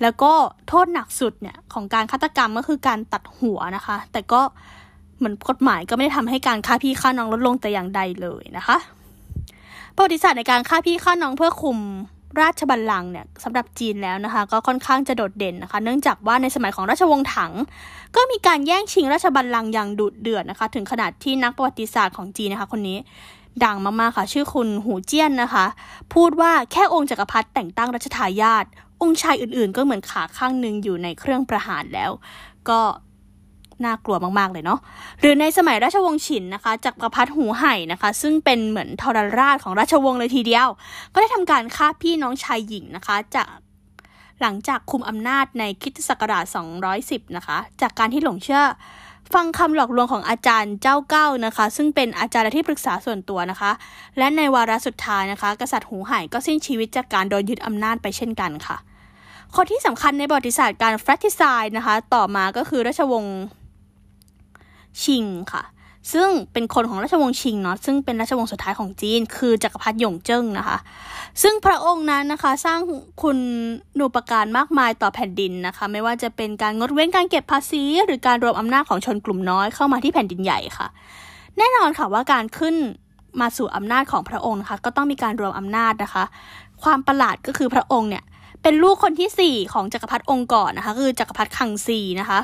[0.01, 0.31] แล้วก็
[0.67, 4.41] โทษหนักสุดเนี่ยของการฆาตกรรมก็คือการตัดหัวนะคะ แต่ก็
[5.17, 8.77] เหมือนกฎหมายก็ไม่ได้ทำให้การฆ่าพี่ฆ่าน้องลดลงแต่อย่างใดเลยนะคะ
[9.95, 11.77] ประวัติศาสตร์ในการฆ่าพี่ฆ่าน้องเพื่อคุม
[12.41, 17.51] ราชบัลลังก์เนี่ยสำหรับจีนแล้วนะคะ ก็ค่อนข้างจะโดดเด่นนะคะ เนื่องจากว่าในสมัยของราชวงศ์ถัง
[18.15, 22.97] ก็มีการแย่งชิงราชบัลลังก์อย่างดุเดือดนะคะ ถึงขนาดที่นักประวัติศาสตร์ของจีนนะคะคนนี้
[23.63, 25.65] ดังมากๆค่ะ ชื่อคุณหูเจี้ยนนะคะ
[26.13, 28.65] พูดว่าแค่องค์จักรพรรดิแต่งตั้งรัชทายาท
[29.01, 32.11] องค์ชายอื่นๆ ก็เหมือนขาข้างหนึ่งอยู่ในเครื่องประหารแล้ว
[32.69, 32.79] ก็
[33.85, 34.79] น่ากลัวมาก ๆ เลยเนาะ
[35.19, 40.67] หรือในสมัยราชวงศ์ฉินนะคะจักรพรรดิหูไห่นะคะ ซึ่งเป็นเหมือนทรราชของราชวงศ์เลยทีเดียว
[41.13, 43.47] ก็ได้ทำการฆ่าพี่น้องชายหญิงนะคะ จาก
[44.41, 46.45] หลังจากคุมอำนาจในคิตศักราช
[46.91, 48.63] 210 นะคะ จากการที่หลงเชื่อ
[49.33, 53.71] ฟังคำหลอกลวงของอาจารย์เจ้าเก้านะคะ ซึ่งเป็นอาจารย์และที่ปรึกษาส่วนตัวนะคะ
[54.17, 58.77] และในวาระสุดท้ายนะคะ กษัตริย์หูไห่ก็สิ้นชีวิตจากการโดนยึดอำนาจไปเช่นกันค่ะ
[59.55, 63.37] คนที่สำคัญในประวัติศาสตร์การแฟรติไซน์นะคะ ต่อมาก็คือราชวงศ์
[65.03, 65.63] ชิงค่ะ
[66.13, 70.77] ซึ่งเป็นคนของราชวงศ์ชิงเนาะซึ่งเป็นราชวงศ์สุดท้ายของจีน คือจักรพรรดิหยงเจิ้งนะคะ
[71.41, 72.79] ซึ่งพระองค์นั้นนะคะ สร้าง
[73.21, 73.37] คุณ
[73.99, 80.87] นูปการมากมายต่อแผ่นดินนะคะ ไม่ว่าจะเป็นการงดเว้นการเก็บภาษี หรือการรวมอำนาจของชนกลุ่มน้อยเข้ามาที่แผ่นดินใหญ่ค่ะ
[81.57, 82.75] แน่นอนค่ะว่าการขึ้น
[83.41, 86.23] มาสู่อำนาจของพระองค์นะคะก็ต้องมีการรวมอำนาจนะคะ
[86.83, 88.23] ความประหลาดก็คือพระองค์เนี่ย
[88.61, 92.39] เป็นลูกคนที่สี่ของจักรพรรดิองค์ก่อนนะคะ คือจักรพรรดิคังซีนะคะ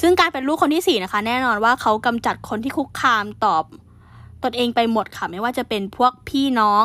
[0.00, 3.64] ซึ่งการเป็นลูกคนที่สี่นะคะ แน่นอนว่าเขากำจัดคนที่คุกคามตอบ
[4.44, 6.84] ตนเองไปหมดค่ะไม่ว่าจะเป็นพวกพี่น้อง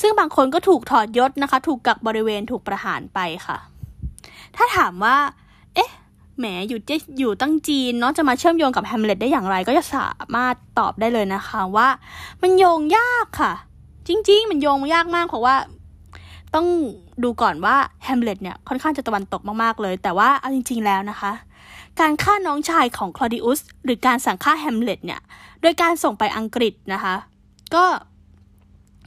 [0.00, 3.58] ซึ่งบางคนก็ถูกถอดยศนะคะ ถูกกักบริเวณถูกประหารไปค่ะ
[4.56, 5.16] ถ้าถามว่า
[5.74, 5.90] เอ๊ะ
[6.38, 11.88] แหมอยู่จะอยู่ตั้งจีนเนาะจะมาเชื่อมโยงกับแฮมเล็ตได้อย่างไร ก็จะสามารถตอบได้เลยนะคะว่า
[12.42, 13.52] มันโยงยากค่ะ
[14.08, 15.54] จริง ๆ มันโยงยากมากเพราะว่า
[16.54, 16.66] ต้อง
[17.22, 21.32] ดูก่อนว่าแฮมเล็ตเนี่ยค่อนข้างจะตะวันตกมากๆเลย แต่ว่าเอาจริง ๆแล้วนะคะ
[22.00, 25.20] การฆ่าน้องชายของคลอดิอุสหรือการสั่งฆ่าแฮมเล็ตเนี่ย
[25.62, 27.14] โดยการส่งไปอังกฤษนะคะ
[27.74, 27.84] ก็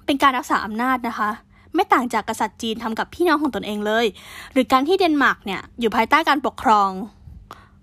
[0.06, 1.30] เป็นการรักษาอำนาจนะคะ
[1.76, 4.06] ไม่ต่างจากกษัตริย์จีนทำกับพี่น้องของตนเองเลย
[4.54, 6.90] หรือการที่เดนมาร์กเนี่ยอยู่ภายใต้การปกครอง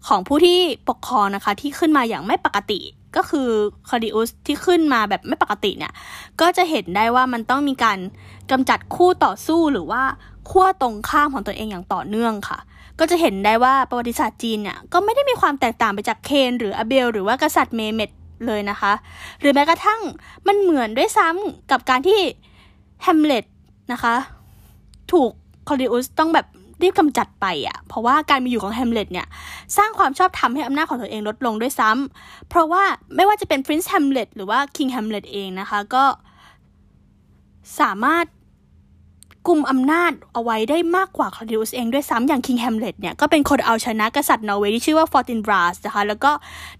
[0.09, 2.81] ของผู้ที่ปกครองนะคะที่ขึ้นมาอย่างไม่ปกติ
[3.17, 3.49] ก็คือ
[3.89, 5.93] คลอดิอุสที่ขึ้นมาแบบไม่ปกติเนี่ย
[6.41, 7.99] ก็จะเห็นได้ว่ามันต้องมีการ
[8.51, 10.03] กำจัดคู่ต่อสู้หรือว่า
[10.51, 12.59] ขั้วตรงข้ามของตนเองอย่างต่อเนื่องค่ะ
[12.99, 18.11] ก็จะเห็นได้ว่าประวัติศาสตร์จีนเนี่ยก็ไม่ได้มีความแตกต่างไปจากเคนหรืออเบล หรือว่ากษัตริย์เมเมด
[18.47, 18.93] เลยนะคะ
[19.41, 20.01] หรือแม้กระทั่ง
[20.47, 22.21] มันเหมือนด้วยซ้ำกับการที่
[23.03, 23.45] แฮมเล็ต
[23.93, 24.15] นะคะ
[25.13, 25.31] ถูก
[25.69, 26.47] คลอดิอุสต้องแบบ
[26.83, 29.27] รีบกำจัดไปอะ่ะ เพราะว่าการมีอยู่ของแฮมเล็ตเนี่ย
[29.77, 32.83] สร้างความชอบธรรมให้อำนาจของตัวเองลดลงด้วยซ้ำเพราะว่า
[33.17, 36.05] ไม่ว่าจะเป็น Prince แฮมเล็ตหรือว่า King แฮมเล็ตเองนะคะ ก็
[37.81, 38.27] สามารถ
[39.47, 46.33] กลุ่มอำนาจเอาไว้ได้มากกว่าคลอดิอุสเองด้วยซ้ำอย่าง King แฮมเล็ตเนี่ยก็เป็นคนเอาชนะกษัตริย์นอร์เวย์ที่ชื่อว่าฟอร์ตินบรัสนะคะแล้วก็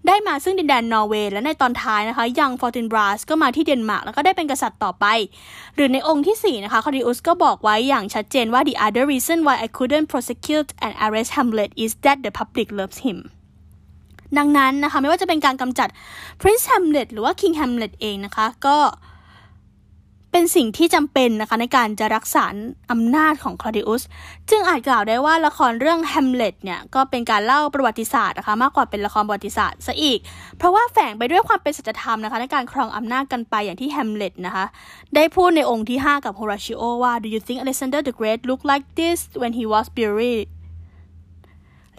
[0.07, 5.05] ได้มาซึ่งดินแดนนอร์เวย์และในตอนท้ายนะคะ Young ฟอร์ตินบรัสก็มาที่เดนมาร์กแล้วก็ได้เป็นกษัตริย์ต่อไป
[5.75, 12.17] หรือในองก์ที่ 4 นะคะคลอดิอุสก็บอกไว้อย่างชัดเจนว่า the other reason why I couldn't prosecute and arrest Hamlet is that
[12.25, 13.17] the public loves him
[14.37, 15.89] ดังนั้นนะคะไม่ว่าจะเป็นการกำจัด
[16.41, 18.77] Prince Hamlet หรือว่า King Hamlet เองนะคะก็
[20.35, 22.45] เป็นสิ่งที่จำเป็นนะคะในการจะรักษา
[22.91, 24.03] อำนาจของคลอดิอุส
[24.49, 30.19] จึงอาจกล่าวได้ว่าละครเรื่องแฮมเล็ตเนี่ยก็เป็นการเล่าประวัติศาสตร์นะคะมากกว่าเป็นละครประวัติศาสตร์ซะอีก
[30.57, 34.65] เพราะว่าแฝงไปด้วยความเป็นสัจธรรมนะคะในการครองอำนาจกันไปอย่างที่แฮมเล็ตนะคะ
[35.15, 40.47] ได้พูดในองค์ที่ 5 กับโฮราชิโอว่า Do you think Alexander the Great looked like this when he was buried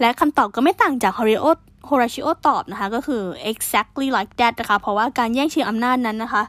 [0.01, 1.47] และคำตอบก็ไม่ต่างจากฮอริโอ
[1.87, 6.42] โฮราชิโอตอบนะคะก็คือ exactly like that นะคะ เพราะว่าการแย่งชิงอำนาจนั้นนะคะ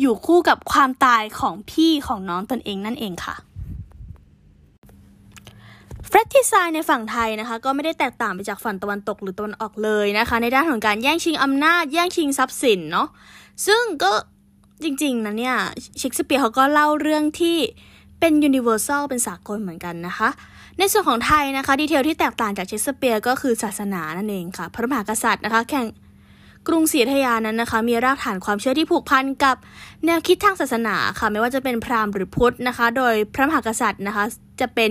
[0.00, 3.34] อยู่คู่กับความตายของพี่ของน้องตนเองนั่นเองค่ะ
[6.06, 13.08] เฟรดที่ไซในฝั่งไทยนะคะ ก็ไม่ได้แตกต่างไปจากฝั่งตะวันตกหรือตะวันออกเลยนะคะ ในด้านของการแย่งชิงอำนาจ แย่งชิงทรัพย์สินเนาะ
[13.66, 14.12] ซึ่งก็
[14.84, 15.56] จริงๆนะเนี่ย
[15.98, 17.56] เชคสเปียร์เขาก็เล่าเรื่องที่
[18.20, 20.28] เป็น universal เป็นสากลเหมือนกันนะคะ
[20.82, 25.86] ในส่วนของไทยนะคะ detail ที่แตกต่างจากเชคสเปียร์ก็คือศาสนานั่นเองค่ะ พระมหากษัตริย์นะคะแห่ง
[26.68, 29.56] กรุงศรีอยุธยานั้นนะคะ มีรากฐานความเชื่อที่ผูกพันกับ
[30.06, 34.24] แนวคิดทางศาสนาค่ะ ไม่ว่าจะเป็นพราหมณ์หรือพุทธนะคะ โดยพระมหากษัตริย์นะคะ
[34.60, 34.90] จะเป็น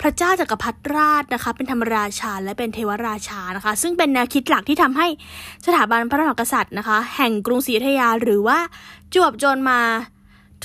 [0.00, 5.06] พระเจ้าจากักรพรรดิราชนะคะ เป็นธรรมราชาและเป็นเทวราชานะคะ ซึ่งเป็นแนวคิดหลักที่ทำให้
[5.66, 8.58] สถาบันพระมหากษัตริย์นะคะ แห่งกรุงศรีอยุธยาหรือว่า
[9.14, 9.80] จวบจนมา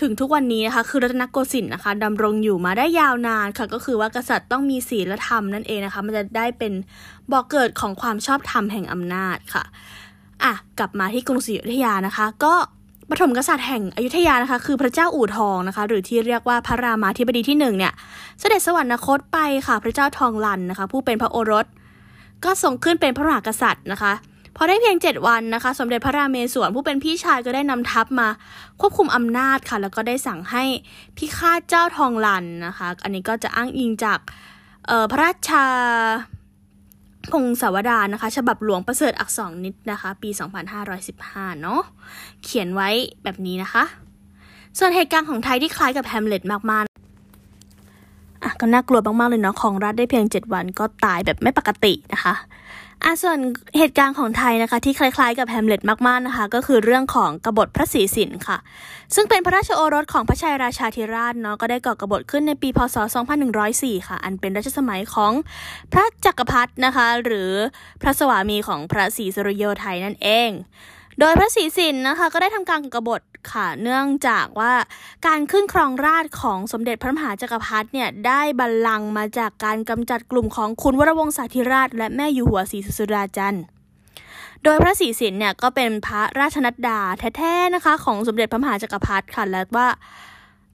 [0.02, 6.74] ถึงทุกวันนี้นะคะคือรัตนโกสินทร์นะคะดำรงอยู่มาได้ยาวนานค่ะ ก็คือว่ากษัตริย์ต้องมีศีลธรรมนั่นเองนะคะ มันจะได้เป็น
[7.32, 9.64] บ่อกเกิดของความชอบธรรมแห่งอำนาจค่ะ
[10.44, 12.54] อะกลับมาที่กรุงศรีอยุธยานะคะ ก็
[13.10, 17.94] ปฐมกษัตริย์แห่งอยุธยานะคะ คือพระเจ้าอู่ทองนะคะ หรือที่เรียกว่าพระรามาธิบดีที่หนึ่งเนี่ย
[18.40, 21.66] เสด็จสวรรคตไปค่ะ พระเจ้าทองลันนะคะ ผู้เป็นพระโอรส
[22.44, 24.14] ก็ทรงขึ้นเป็นพระมหากษัตริย์นะคะ
[24.60, 28.28] พอได้เพียง 7 วันนะคะ สมเด็จพระราเมศวรผู้เป็นพี่ชายก็ได้นำทัพมา
[28.80, 30.64] ควบคุมอำนาจค่ะ แล้วก็ได้สั่งให้
[31.18, 34.20] พิฆาตเจ้าทองลันนะคะ อันนี้ก็จะอ้างอิงจาก
[35.12, 35.66] พระราชา
[37.32, 40.30] พงศาวดารนะคะ ฉบับหลวงประเสริฐอักษรนิดนะคะ ปี
[40.96, 41.82] 2515 เนาะ
[42.44, 42.90] เขียนไว้
[43.24, 43.84] แบบนี้นะคะ
[44.78, 52.34] ส่วนเหตุการณ์ของไทยที่คล้ายกับแฮมเล็ตมากๆอะก็น่ากลัวมากๆเลยเนาะของรัฐได้เพียง 7 วันก็ตายแบบไม่ปกตินะคะ
[53.04, 53.40] อะส่วน
[53.78, 58.58] เหตุการณ์ของไทยนะคะ ที่คล้ายๆกับแฮมเล็ตมากๆนะคะ ก็คือเรื่องของกบฏพระศรีสินค่ะ
[59.16, 62.96] ซึ่งเป็นพระราชโอรสของพระชัยราชาธิราชเนาะก็ได้ก่อกบฏขึ้นในปีพศ
[63.52, 65.34] 2104 ค่ะ อันเป็นรัชสมัยของ
[65.92, 67.52] พระจักรพรรดินะคะ หรือ
[68.02, 70.50] พระสวามีของพระศรีสุริโยไทยนั่นเอง
[71.20, 73.22] โดยพระศรีสินนะคะ ก็ได้ทำการกบฏ
[73.52, 74.74] ค่ะเนื่องจากว่า
[75.28, 83.64] การขึ้นครองราชของสมเด็จพระมหาจักรพรรดิเนี่ยได้บัลลังก์มาจากการกำจัดกลุ่มของคุณวรวงศาธิราช และแม่อยู่หัวศรีสุดาจันทร์
[84.64, 87.00] โดยพระศรีสินเนี่ยก็เป็นพระราชนัดดา
[87.38, 89.88] แท้ๆนะคะ ของสมเด็จพระมหาจักรพรรดิค่ะและว่า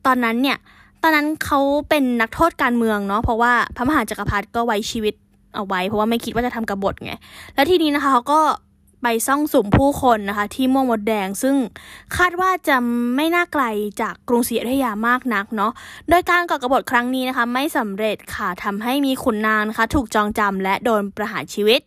[0.05, 0.57] ตอนนั้นเนี่ย
[1.01, 5.15] ตอนนั้นเขาเป็นนักโทษการเมืองเนาะเพราะว่าพระมหาจักรพรรดิก็ไว้ชีวิต
[5.55, 7.13] เอาไว้ เพราะว่าไม่คิดว่าจะทำกบฏไง
[7.55, 8.39] แล้วทีนี้นะคะเขาก็
[9.03, 11.55] ไปซ่องสุมผู้คนนะคะที่ม่วงมดแดง ซึ่ง
[12.17, 12.77] คาดว่าจะ
[13.15, 13.63] ไม่น่าไกล
[14.01, 15.71] จากกรุงศรีอยุธยามากนักเนาะ
[16.09, 21.81] โดยการก่อกบฏครั้งนี้นะคะไม่สำเร็จค่ะทำให้มีขุนนางนะคะถูกจองจำและโดนประหารชีวิต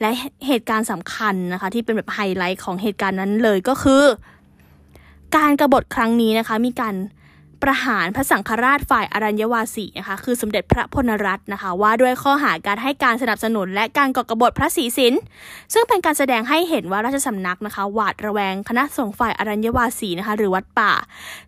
[0.00, 0.10] และ
[0.46, 4.02] เหตุการณ์สำคัญนะคะที่เป็นแบบไฮไลท์ของเหตุการณ์นั้นเลยก็คือ
[5.36, 6.94] การกรบฏครั้งนี้นะคะมีการ
[7.62, 15.14] ประหารพระสังฆราชฝ่ายอรัญญวาสีนะคะคือสมเด็จพระพลรัตน์นะคะ ว่าด้วยข้อหาการให้การสนับสนุน และการก่อกบฏพระศรีสิน
[15.72, 20.92] ซึ่งเป็นการแสดงให้เห็นว่าราชสำนักนะคะหวาดระแวงคณะสงฆ์ฝ่ายอรัญญวาสีนะคะหรือวัดป่า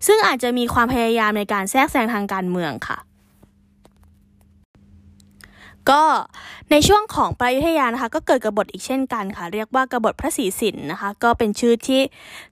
[0.06, 2.98] ซึ่งอาจจะมีความพยายามในการแทรกแซงทางการเมืองค่ะ
[5.90, 6.02] ก็
[6.70, 12.00] ในช่วงของปรยุทยานะคะ ก็เกิดกบฏอีกเช่นกันค่ะ เรียกว่ากบฏพระศรีสินนะคะ ก็เป็นชื่อที่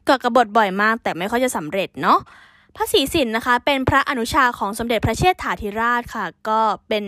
[0.07, 2.21] เกิดกบฏบ่อยมาก แต่ไม่ค่อยจะสำเร็จเนาะ
[2.77, 7.05] พระศรีสินนะคะ เป็นพระอนุชาของสมเด็จพระเชษฐาธิราชค่ะ ก็เป็น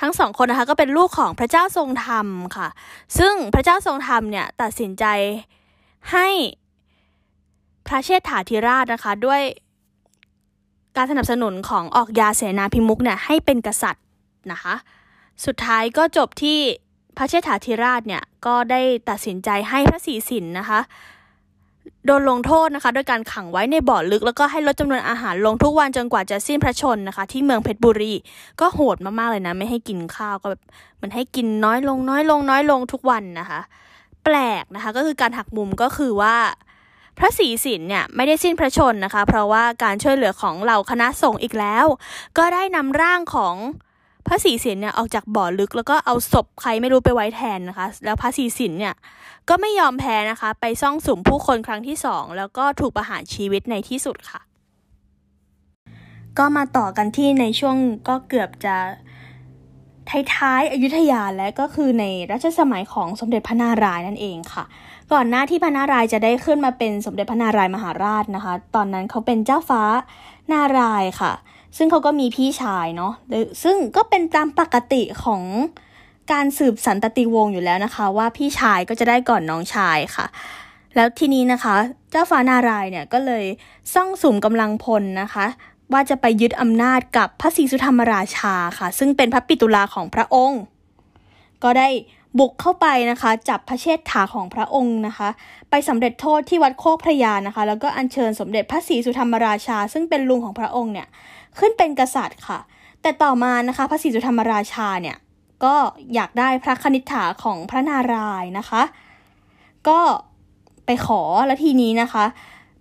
[0.00, 2.68] ทั้งสองคนนะคะก็เป็นลูกของพระเจ้าทรงธรรมค่ะ
[3.18, 5.04] ซึ่งพระเจ้าทรงธรรมเนี่ยตัดสินใจ
[6.12, 6.28] ให้
[7.86, 9.42] พระเชษฐาธิราชนะคะ ด้วย
[10.96, 14.04] การสนับสนุนของออกยาเสนาพิมุกเนี่ยให้เป็นกษัตริย์
[14.52, 14.74] นะคะ
[15.44, 16.58] สุดท้ายก็จบที่
[17.16, 20.80] พระเชษฐาธิราชเนี่ยก็ได้ตัดสินใจให้พระศรีสินนะคะ
[22.06, 28.12] โดนลงโทษนะคะ โดยการขังไว้ในบ่อลึก แล้วก็ให้ลดจำนวนอาหารลงทุกวันจนกว่าจะสิ้นพระชนนะคะ ที่เมืองเพชรบุรี
[28.60, 30.62] ก็โหดมากๆเลยนะ ไม่ให้กินข้าวก็แบบ
[31.00, 33.60] มันให้กินน้อยลงน้อยลงน้อยลงทุกวันนะคะ
[34.24, 36.36] แปลกนะคะก็คือการหักมุมก็คือว่า
[37.18, 41.86] พระศรีสินเนี่ยไม่ได้สิ้นพระชนนะคะ เพราะว่าการช่วยเหลือของเหล่าคณะสงฆ์อีกแล้ว
[42.38, 43.56] ก็ได้นำร่างของ
[44.26, 48.94] พระศรีสินเนี่ยออกจากบ่อลึกแล้วก็เอาศพใครไม่รู้ไปไว้แทนนะคะ แล้วพระศรีสินเนี่ย
[49.48, 54.40] ก็ไม่ยอมแพ้นะคะ ไปซ่องสุมผู้คนครั้งที่สองแล้วก็ถูกประหารชีวิตในที่สุดค่ะ
[56.38, 57.76] ก็มาต่อกันที่ในช่วง
[58.08, 58.76] ก็เกือบจะ
[60.34, 64.64] ท้ายๆอยุธยาและก็คือในรัชสมัยของสมเด็จพระนารายณ์นั่นเองค่ะ
[65.12, 69.82] ก่อนหน้าที่พระนารายณ์จะได้ขึ้นมาเป็นสมเด็จพระนารายณ์มหาราชนะคะ ตอนนั้นเขาเป็นเจ้าฟ้า
[70.52, 71.32] นารายณ์ค่ะ
[71.76, 73.12] ซึ่งเขาก็มีพี่ชายเนาะ
[73.62, 75.42] ซึ่งก็เป็นตามปกติของ
[76.32, 80.26] การสืบสันตติวงศ์อยู่แล้วนะคะ ว่าพี่ชายก็จะได้ก่อนน้องชายค่ะ
[80.94, 81.76] แล้วทีนี้นะคะ
[82.10, 83.44] เจ้าฟ้านารายเนี่ยก็เลย
[83.94, 85.46] ซ่องสุมกำลังพลนะคะ
[85.92, 90.60] ว่าจะไปยึดอำนาจกับพระศรีสุธรรมราชาค่ะ ซึ่งเป็นพระปิตุลาของพระองค์
[91.64, 91.88] ก็ได้
[92.38, 95.28] บุกเข้าไปนะคะ จับพระเชษฐาของพระองค์นะคะ
[95.70, 101.08] ไปสำเร็จโทษที่วัดโคกพระยานะคะ แล้วก็อัญเชิญสมเด็จพระศรีสุธรรมราชา ซึ่งเป็นลุงของพระองค์เนี่ย
[101.58, 102.58] ขึ้นเป็นกษัตริย์ค่ะ
[103.02, 105.16] แต่ต่อมานะคะ พระศรีสุธรรมราชาเนี่ย
[105.64, 105.74] ก็
[106.14, 108.82] อยากได้พระคณิษฐาของพระนารายณ์นะคะ
[109.88, 110.00] ก็
[110.86, 112.24] ไปขอแล้วทีนี้นะคะ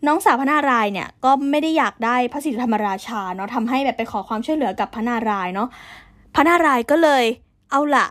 [0.08, 5.70] น้องสาวพระนารายณ์เนี่ยก็ไม่ได้อยากได้พระศรีสุธรรมราชาเนาะทำให้แบบไปขอความช่วยเหลือกับพระนารายณ์เนาะ
[6.36, 7.24] พระนารายณ์ก็เลย
[7.72, 8.08] เอาละ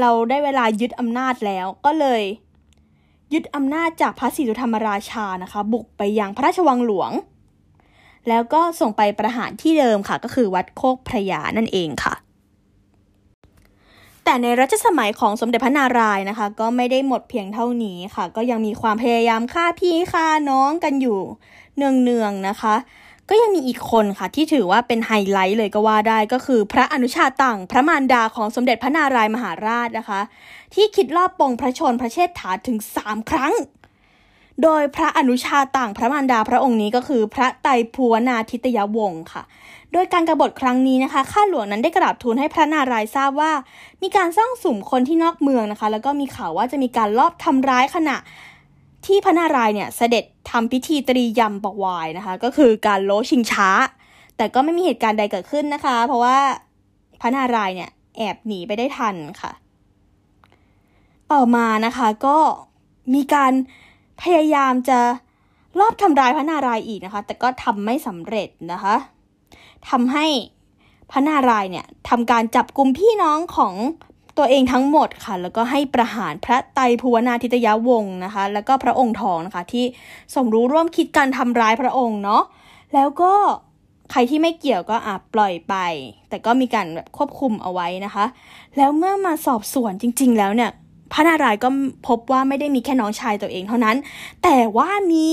[0.00, 2.22] เราได้เวลายึดอำนาจแล้วก็เลย
[3.32, 7.10] ยึดอำนาจจากพระศรีสุธรรมราชานะคะ บุกไปยังพระราชวังหลวง
[8.28, 12.14] แล้วก็ส่งไปประหารที่เดิมค่ะ ก็คือวัดโคกพระยานั่นเองค่ะ
[14.24, 21.20] แต่ในรัชสมัยของสมเด็จพระนารายณ์นะคะ ก็ไม่ได้หมดเพียงเท่านี้ค่ะ ก็ยังมีความพยายามฆ่าพี่ฆ่าน้องกันอยู่
[21.76, 22.74] เนืองๆนะคะ
[23.30, 30.20] ก็ยังมีอีกคนค่ะที่ถือว่าเป็นไฮไลท์เลยก็ว่าได้ก็คือพระอนุชาต่างพระมารดาของสมเด็จพระนารายมหาราชนะคะ
[30.74, 33.52] ที่คิดรอบปองพระชนพระเชษฐาถึงสามครั้ง
[34.62, 39.42] โดยพระอนุชาต่างพระมารดาพระองค์นี้ก็คือพระไตรภูวนาทิตยวงศ์ค่ะ
[39.94, 43.52] โดยการกรบฏครั้งนี้นะคะ ข้าหลวงนั้นได้กราบทูลให้พระนารายณ์ทราบว่า
[44.02, 48.16] มีการซ่องสุ่มคนที่นอกเมืองนะคะ แล้วก็มีข่าวว่าจะมีการลอบทำร้ายขณะ
[49.06, 53.68] ที่พระนารายณ์เนี่ยเสด็จทำพิธีตรียำปวายนะคะ ก็คือการโลชิงช้า
[54.36, 56.36] แต่ก็ไม่มีเหตุการณ์ใดเกิดขึ้นนะคะ เพราะว่า
[57.20, 59.52] พระนารายณ์เนี่ยแอบหนีไปได้ทันค่ะ
[61.32, 62.36] ต่อมานะคะก็
[63.14, 63.52] มีการ
[64.22, 64.98] พยายามจะ
[65.80, 68.94] รอบทำร้ายพระนารายณ์อีกนะคะ แต่ก็ทำไม่สำเร็จนะคะ
[69.90, 70.26] ทำให้
[71.10, 73.74] พระนารายณ์เนี่ยทำการจับกลุ่มพี่น้องของ
[74.38, 79.84] ตัวเองทั้งหมดค่ะ แล้วก็ให้ประหารพระไตรภูวนาทิตยวงศ์นะคะ แล้วก็พระองค์ทองนะคะ ที่
[80.34, 82.42] สมรู้ร่วมคิดการทำร้ายพระองค์เนาะ
[82.94, 83.32] แล้วก็
[84.10, 85.74] ใครที่ไม่เกี่ยวก็อาจปล่อยไป
[86.28, 88.24] แต่ก็มีการแบบควบคุมเอาไว้นะคะ
[88.76, 90.70] แล้วเมื่อมาสอบสวนจริง ๆ แล้วเนี่ย
[91.12, 91.68] พระนารายณ์ก็
[92.08, 93.96] พบว่าไม่ได้มีแค่น้องชายตัวเองเท่านั้น
[94.42, 95.28] แต่ว่ามี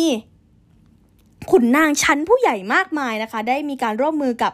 [1.50, 4.52] ขุนนางชั้นผู้ใหญ่มากมายนะคะ ได้มีการร่วมมือกับ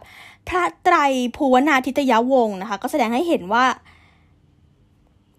[0.47, 0.95] พระไตร
[1.35, 3.65] ภูวนาทิตยวงศ์นะคะ ก็แสดงให้เห็นว่า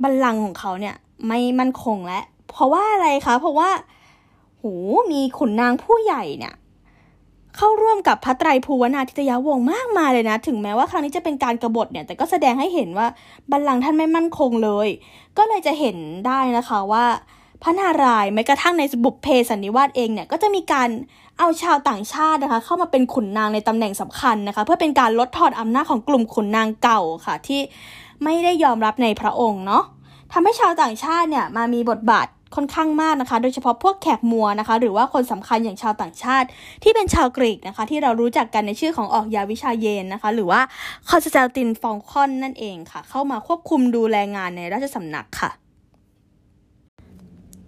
[0.02, 0.94] บัลลังก์ของเขาเนี่ย
[1.28, 3.70] ไม่มั่นคงและเพราะว่าอะไรคะ เพราะว่า
[4.58, 4.64] โห
[5.12, 6.54] มีขุนนางผู้ใหญ่เนี่ย
[7.56, 13.06] เข้าร่วมกับพระไตรภูวนาทิตยวงศ์มากมายเลยนะ ถึงแม้ว่าครั้งนี้จะเป็นการกรบฏเนี่ย แต่ก็แสดงให้เห็นว่า
[13.50, 14.88] บัลลังก์ท่านไม่มั่นคงเลย
[15.38, 17.04] ก็เลยจะเห็นได้นะคะว่า
[17.62, 20.88] พระนารายณ์แม้กระทั่งในบุพเพสันนิวาสเองเนี่ยก็จะมีการ
[21.38, 27.60] เอาชาวต่างชาตินะคะเข้ามาเป็นขุนนางในตำแหน่งสำคัญนะคะเพื่อเป็นการลดทอนอำนาจของกลุ่มขุนนางเก่าค่ะที่
[28.24, 29.84] ไม่ได้ยอมรับในพระองค์เนาะ
[30.32, 36.46] ทำให้ชาวต่างชาติเนี่ยมามีบทบาทค่อนข้างมากนะคะ โดยเฉพาะพวกแขกมัวนะคะ หรือว่าคนสำคัญอย่างชาวต่างชาติ
[36.82, 40.60] ที่เป็นชาวกรีกนะคะ ที่เรารู้จักกันในชื่อของออกยาวิชาเยนนะคะ หรือว่า
[41.10, 45.50] คอนสแตลตินฟองคอนนั่นเองค่ะ เข้ามาควบคุมดูแลงานในราชสำนักค่ะ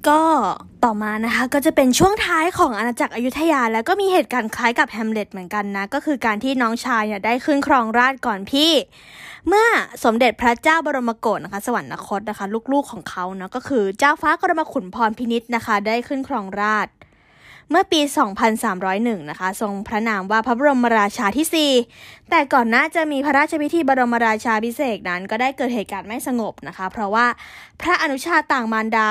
[0.08, 0.22] ก็
[0.84, 8.72] ต่อมานะคะก็จะเป็นช่วงท้ายของอาณาจักรอยุธยา แล้วก็มีเหตุการณ์คล้ายกับแฮมเล็ตเหมือนกันนะ ก็คือการที่น้องชายเนี่ยได้ขึ้นครองราชก่อนพี่
[9.48, 9.68] เมื่อ
[10.04, 16.88] สมเด็จพระเจ้าบรมโกศนะคะ สวรรคตนะคะ ลูกๆของเขาเนาะก็คือเจ้าฟ้ากรมขุนพรพินิษนะคะ ได้ขึ้นครองราช
[17.70, 18.00] เมื่อปี
[18.64, 27.26] 2301 นะคะ ทรงพระนามว่าพระบรมราชาที่ 4 แต่ก่อนหน้าจะมีพระราชพิธีบรมราชาพิเศษนั้น ก็ได้เกิดเหตุการณ์ไม่สงบนะคะ เพราะว่า
[27.82, 29.10] พระอนุชาต่างมารดา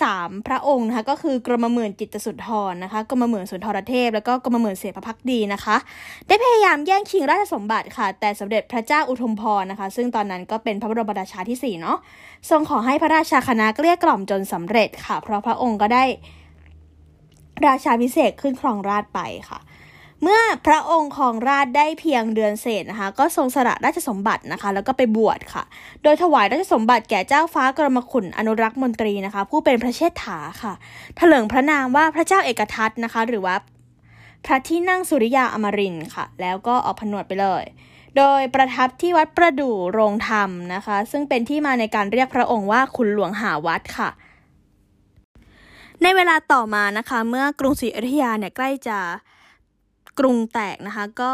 [0.00, 5.76] สามพระองค์นะคะก็คือกรมหมื่นจิตสุนทรนะคะกรมหมื่นสุนทรเทพ แล้วก็กรมหมื่นเสพพักดีนะคะ
[6.26, 11.98] ได้พยายามแย่งชิงราชสมบัติค่ะ แต่สมเด็จพระเจ้าอุทุมพรนะคะ ซึ่งตอนนั้นก็เป็นพระบรมราชาที่สี่เนาะ
[12.50, 16.04] ทรงขอให้พระราชาคณะเกลี้ยกล่อมจนสำเร็จค่ะ เพราะพระองค์ก็ได้
[17.66, 19.58] ราชาพิเศษขึ้นครองราชไปค่ะ
[20.22, 25.64] เมื่อพระองค์ของราชได้เพียงเดือนเศษนะคะ ก็ทรงสละราชสมบัตินะคะ แล้วก็ไปบวชค่ะ
[26.02, 30.72] โดยถวายราชสมบัติแก่เจ้าฟ้ากรมขุนอนุรักษ์มนตรีนะคะ ผู้เป็นพระเชษฐาค่ะ
[31.18, 33.56] ถลิงพระนามว่าพระเจ้าเอกทัตนะคะ หรือว่า
[34.44, 37.64] พระที่นั่งสุริยาอมรินค่ะ แล้วก็ออกผนวดไปเลย
[38.16, 44.10] โดยประทับที่วัดประดู่โรงธรรมนะคะ ซึ่งเป็นที่มาในการเรียกพระองค์ว่าขุนหลวงหาวัดค่ะ
[46.02, 48.98] ในเวลาต่อมานะคะ เมื่อกรุงศรีอยุธยาเนี่ยใกล้จะ
[50.18, 51.32] กรุงแตกนะคะก็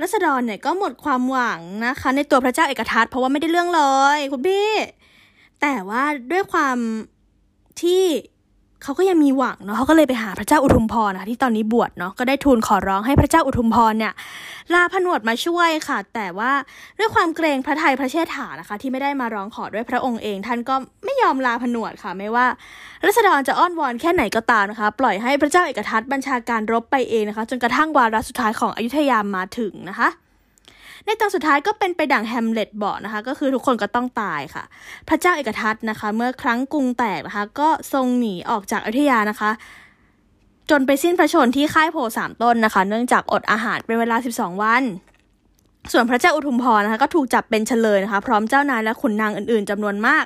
[0.00, 3.82] รัษฎรเนี่ยก็หมดความหวังนะคะ ในตัวพระเจ้าเอกทัตเพราะว่าไม่ได้เรื่องเล
[4.16, 4.70] ยคุณพี่
[5.60, 6.76] แต่ว่าด้วยความ
[7.82, 8.04] ที่
[8.82, 14.12] เขาก็ยังมีหวังเนาะเขาก็เลยไปหาพระเจ้าอุทุมพรนะคะที่ตอนนี้บวชเนาะก็ได้ทูลขอร้องให้พระเจ้าอุทุมพรเนี่ย
[14.74, 16.52] ลาผนวดมาช่วยค่ะ แต่ว่า
[16.98, 22.46] ด้วยความเกรงพระไทยพระเชษฐานะคะ ที่ไม่ได้มาร้องขอด้วยพระองค์เอง ท่านก็ไม่ยอมลาผนวดค่ะ ไม่ว่า
[23.06, 30.08] รัษฎรจะอ้อนวอนแค่ไหนก็ตามนะคะ ปล่อยให้พระเจ้าเอกทัตบัญชาการรบไปเองนะคะ จนกระทั่งวาระสุดท้ายของอยุธยามาถึงนะคะ
[31.04, 34.64] ในตอนสุดท้ายก็เป็นไปดั่งแฮมเล็ตบอกนะคะ ก็คือทุกคนก็ต้องตายค่ะ
[35.08, 39.50] พระเจ้าเอกทัตนะคะ เมื่อครั้งกรุงแตกนะคะ ก็ทรงหนีออกจากอยุธยานะคะ
[40.70, 44.82] จนไปสิ้นพระชนที่ค่ายโพสามต้นนะคะ เนื่องจากอดอาหารเป็นเวลา 12 วัน
[45.92, 50.24] ส่วนพระเจ้าอุทุมพรนะคะ ก็ถูกจับเป็นเฉลยนะคะ พร้อมเจ้านายและขุนนางอื่นๆจำนวนมาก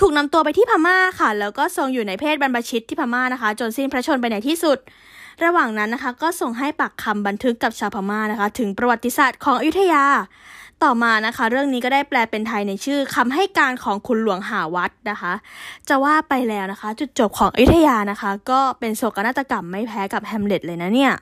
[0.00, 4.78] ถูกนำตัวไปที่พม่าค่ะ แล้วก็ทรงอยู่ในเพศบรรพชิตที่พม่านะคะ จนสิ้นพระชนไปในที่สุด
[5.44, 10.04] ระหว่างนั้นนะคะก็ส่งให้ปักคำบันทึกกับชาวพม่านะคะ ถึงประวัติศาสตร์ของอยุธยา
[10.84, 15.32] ต่อมานะคะ เรื่องนี้ก็ได้แปลเป็นไทยในชื่อคำให้การของคุณหลวงหาวัดนะคะ
[15.88, 21.12] จะว่าไปแล้วนะคะ จุดจบของอยุธยานะคะ ก็เป็นโศกนาฏกรรมไม่แพ้กับแฮมเล็ตเลยนะเนี่ย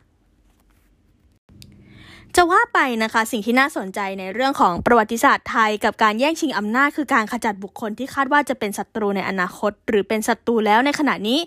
[2.37, 11.39] จะว่าไปนะคะสิ่งที่น่าสนใจในเรื่องของประวัติศาสตร์ไทยกับการแย่งชิงอำนาจคือการขจัดบุคคลที่คาดว่าจะเป็นศัตรูในอนาคต หรือเป็นศัตรูแล้วในขณะนี้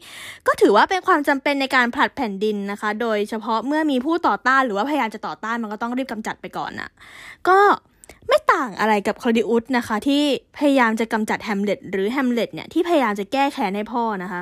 [0.48, 6.90] ก็ถือว่าเป็นความจำเป็นในการผลัดแผ่นดินนะคะ โดยเฉพาะเมื่อมีผู้ต่อต้านหรือว่าพยายามจะต่อต้านมันก็ต้องรีบกำจัดไปก่อนนะ
[7.48, 7.60] ก็
[8.28, 10.24] ไม่ต่างอะไรกับคลอดิอุสนะคะ ที่
[10.58, 14.42] พยายามจะกำจัดแฮมเล็ตหรือแฮมเล็ตเนี่ยที่พยายามจะแก้แค้นให้พ่อนะคะ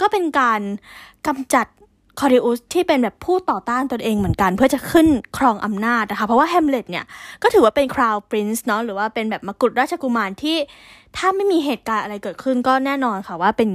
[0.00, 0.60] ก็เป็นการ
[1.26, 1.66] กำจัด
[2.20, 5.06] คลอดิอุสที่เป็นแบบผู้ต่อต้านตนเองเหมือนกัน เพื่อจะขึ้น
[5.38, 7.04] ครองอำนาจนะคะ เพราะว่าแฮมเล็ตเนี่ย
[7.42, 10.56] ก็ถือว่าเป็น crown prince เนาะหรือว่าเป็นแบบมกุฎราชกุมารที่
[11.16, 13.70] ถ้าไม่มีเหตุการณ์อะไรเกิดขึ้นก็แน่นอนค่ะว่าเป็น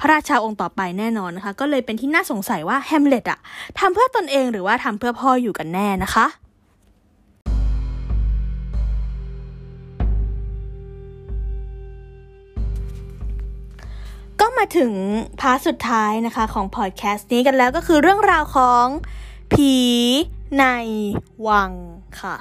[0.00, 3.38] พระราชาองค์ต่อไปแน่นอนนะคะ ก็เลยเป็นที่น่าสงสัยว่าแฮมเล็ตอะ
[3.78, 6.26] ทำเพื่อตนเองหรือว่าทำเพื่อพ่ออยู่กันแน่นะคะ
[14.40, 14.92] ก็มาถึง
[15.40, 18.86] part สุดท้ายนะคะของพอดแคสต์นี้กันแล้วก็คือเรื่องราวของ
[19.52, 19.74] ผี
[20.58, 20.64] ใน
[21.48, 21.72] วัง
[22.20, 22.36] ค่ะ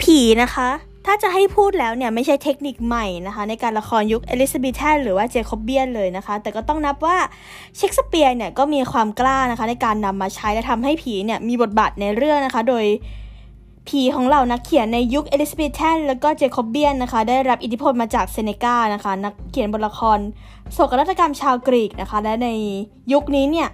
[0.00, 0.68] ผีนะคะ
[1.06, 7.16] ถ้าจะให้พูดแล้วเนี่ยไม่ใช่เทคนิคใหม่นะคะ ในการละครยุค Elizabethan หรือว่า Jacobean เลยนะคะ แต่ก็ต้องนับว่า
[7.76, 12.84] เชคสเปียร์เนี่ยก็มีความกล้านะคะ ในการนำมาใช้และทำให้ผีเนี่ยมีบทบาทในเรื่องนะคะ โดย
[13.88, 20.18] ผีของเหล่านักเขียนในยุค Elizabethan แล้วก็ Jacobean นะคะ ได้รับอิทธิพลมาจากเซเนกานะคะ นักเขียนบทละคร
[20.72, 22.48] โศกนาฏกรรมชาวกรีกนะคะ และใน
[23.12, 23.68] ยุคนี้เนี่ย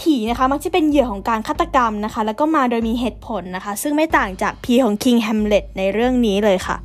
[0.00, 6.76] ผีนะคะมักจะเป็นเหยื่อของการฆาตกรรมนะคะ แล้วก็มาโดยมีเหตุผลนะคะ ซึ่งไม่ต่างจากผีของคิงแฮมเล็ตในเรื่องนี้เลยค่ะ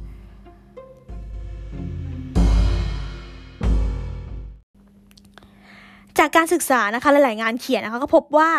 [6.20, 8.50] จากการศึกษานะคะหลายๆงานเขียนนะคะก็พบว่า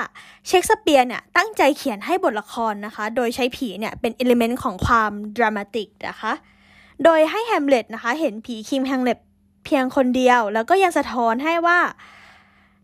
[0.46, 6.32] เชคสเปียร์เนี่ยตั้งใจเขียนให้บทละครนะคะ โดยใช้ผีเนี่ยเป็นอิเลเมนต์ของความดรามาติกนะคะ
[7.04, 9.18] โดยให้แฮมเล็ตนะคะเห็นผีคิมแฮมเล็ต
[9.64, 11.78] เพียงคนเดียว แล้วก็ยังสะท้อนให้ว่า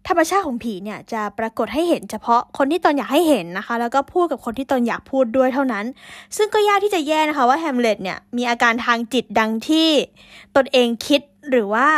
[0.08, 5.84] ธรรมชาติของผีเนี่ยจะปรากฏให้เห็นเฉพาะคนที่ตนอยากให้เห็นนะคะ แล้วก็พูดกับคนที่ตนอยากพูดด้วยเท่านั้น
[6.36, 9.88] ซึ่งก็ยากที่จะแยกนะคะว่าแฮมเล็ตเนี่ยมีอาการทางจิตดังที่
[10.56, 11.20] ตนเองคิด
[11.50, 11.88] หรือว่า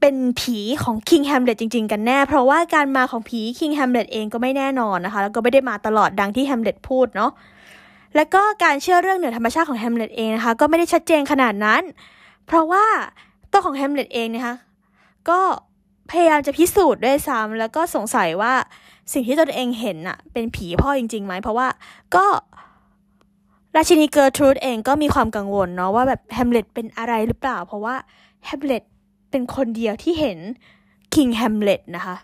[0.00, 7.30] เป็นผีของ King แฮมเล็ตจริง ๆ กันแน่ เพราะว่าการมาของผี King แฮมเล็ตเองก็ไม่แน่นอนนะคะ แล้วก็ไม่ได้มาตลอดดังที่แฮมเล็ตพูดเนาะ
[8.16, 11.82] และก็การเชื่อเรื่องเหนือธรรมชาติของแฮมเล็ตเองนะคะก็ไม่ได้ชัดเจนขนาดนั้น
[12.46, 12.84] เพราะว่า
[13.52, 14.54] ตัวของแฮมเล็ตเองนะคะ
[15.30, 15.40] ก็
[16.10, 18.54] พยายามจะพิสูจน์ด้วยซ้ำแล้วก็สงสัยว่า
[19.12, 21.68] สิ่งที่ตนเองเห็นน่ะ เป็นผีพ่อจริงๆไหมเพราะว่า
[22.14, 22.26] ก็
[23.76, 27.94] ราชินีเกอร์ทรูดเองก็มีความกังวลเนาะว่าแบบแฮมเล็ตเป็นอะไรหรือเปล่า เพราะว่า
[28.44, 28.82] แฮมเล็ต
[29.30, 30.38] เป็นคนเดียวที่เห็น
[31.14, 32.16] King แฮมเล็ตนะคะ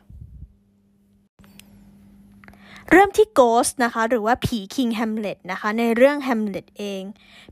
[2.92, 7.02] เริ่มที่ Ghost นะคะ หรือว่าผี King แฮมเล็ตนะคะ ในเรื่องแฮมเล็ตเอง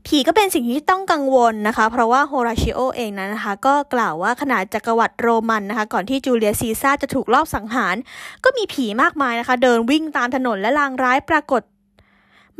[0.05, 7.95] ผีก็เป็นสิ่งที่ต้องกังวลนะคะ เพราะว่าโฮราชิโอเองนั้นนะคะ ก็กล่าวว่าขนาดจักรวรรดิโรมันนะคะ ก่อนที่จูเลียสซีซาร์จะถูกลอบสังหาร
[8.43, 11.61] ก็มีผีมากมายนะคะ เดินวิ่งตามถนนและลางร้ายปรากฏ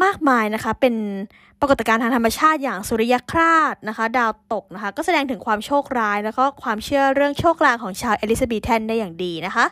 [0.04, 0.96] มากมายนะคะ เป็น
[1.60, 9.66] ปรากฏการณ์ทางธรรมชาติอย่างสุริยคราสนะคะ ดาวตกนะคะ ก็แสดงถึงความโชคร้าย แล้วก็ความเชื่อเรื่องโชคลางของชาว Elizabethan ได้อย่างดีนะคะ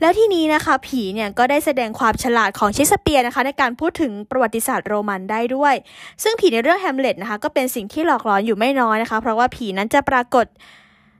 [0.00, 5.74] แล้วที่นี้นะคะ ผีเนี่ยก็ได้แสดงความฉลาดของเชสเปียร์นะคะ ในการพูดถึงประวัติศาสตร์โรมันได้ด้วย
[6.22, 10.46] ซึ่งผีในเรื่องแฮมเล็ตนะคะก็เป็นสิ่งที่หลอกหลอนอยู่ไม่น้อยนะคะ เพราะว่าผีนั้นจะปรากฏ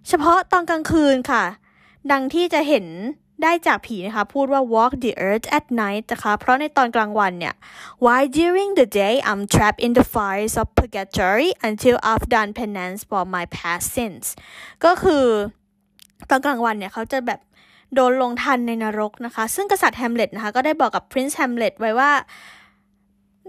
[0.08, 1.44] เฉพาะตอนกลางคืนค่ะ
[2.12, 2.86] ดังที่จะเห็น
[3.42, 7.54] ได้จากผีนะคะ พูดว่า walk the earth at night นะคะเพราะในตอนกลางวันเนี่ย
[8.04, 13.00] why during the day I'm trapped in the fires of purgatory until I've done penance
[13.10, 14.26] for my past sins
[14.84, 15.24] ก็คือ
[16.30, 17.40] ตอนกลางวันเนี่ยเขาจะแบบ
[17.94, 22.10] โดนลงทัณฑ์ในนรกนะคะ ซึ่งกษัตริย์แฮมเล็ตนะคะ ก็ได้บอกกับ Prince แฮมเล็ตไว้ว่า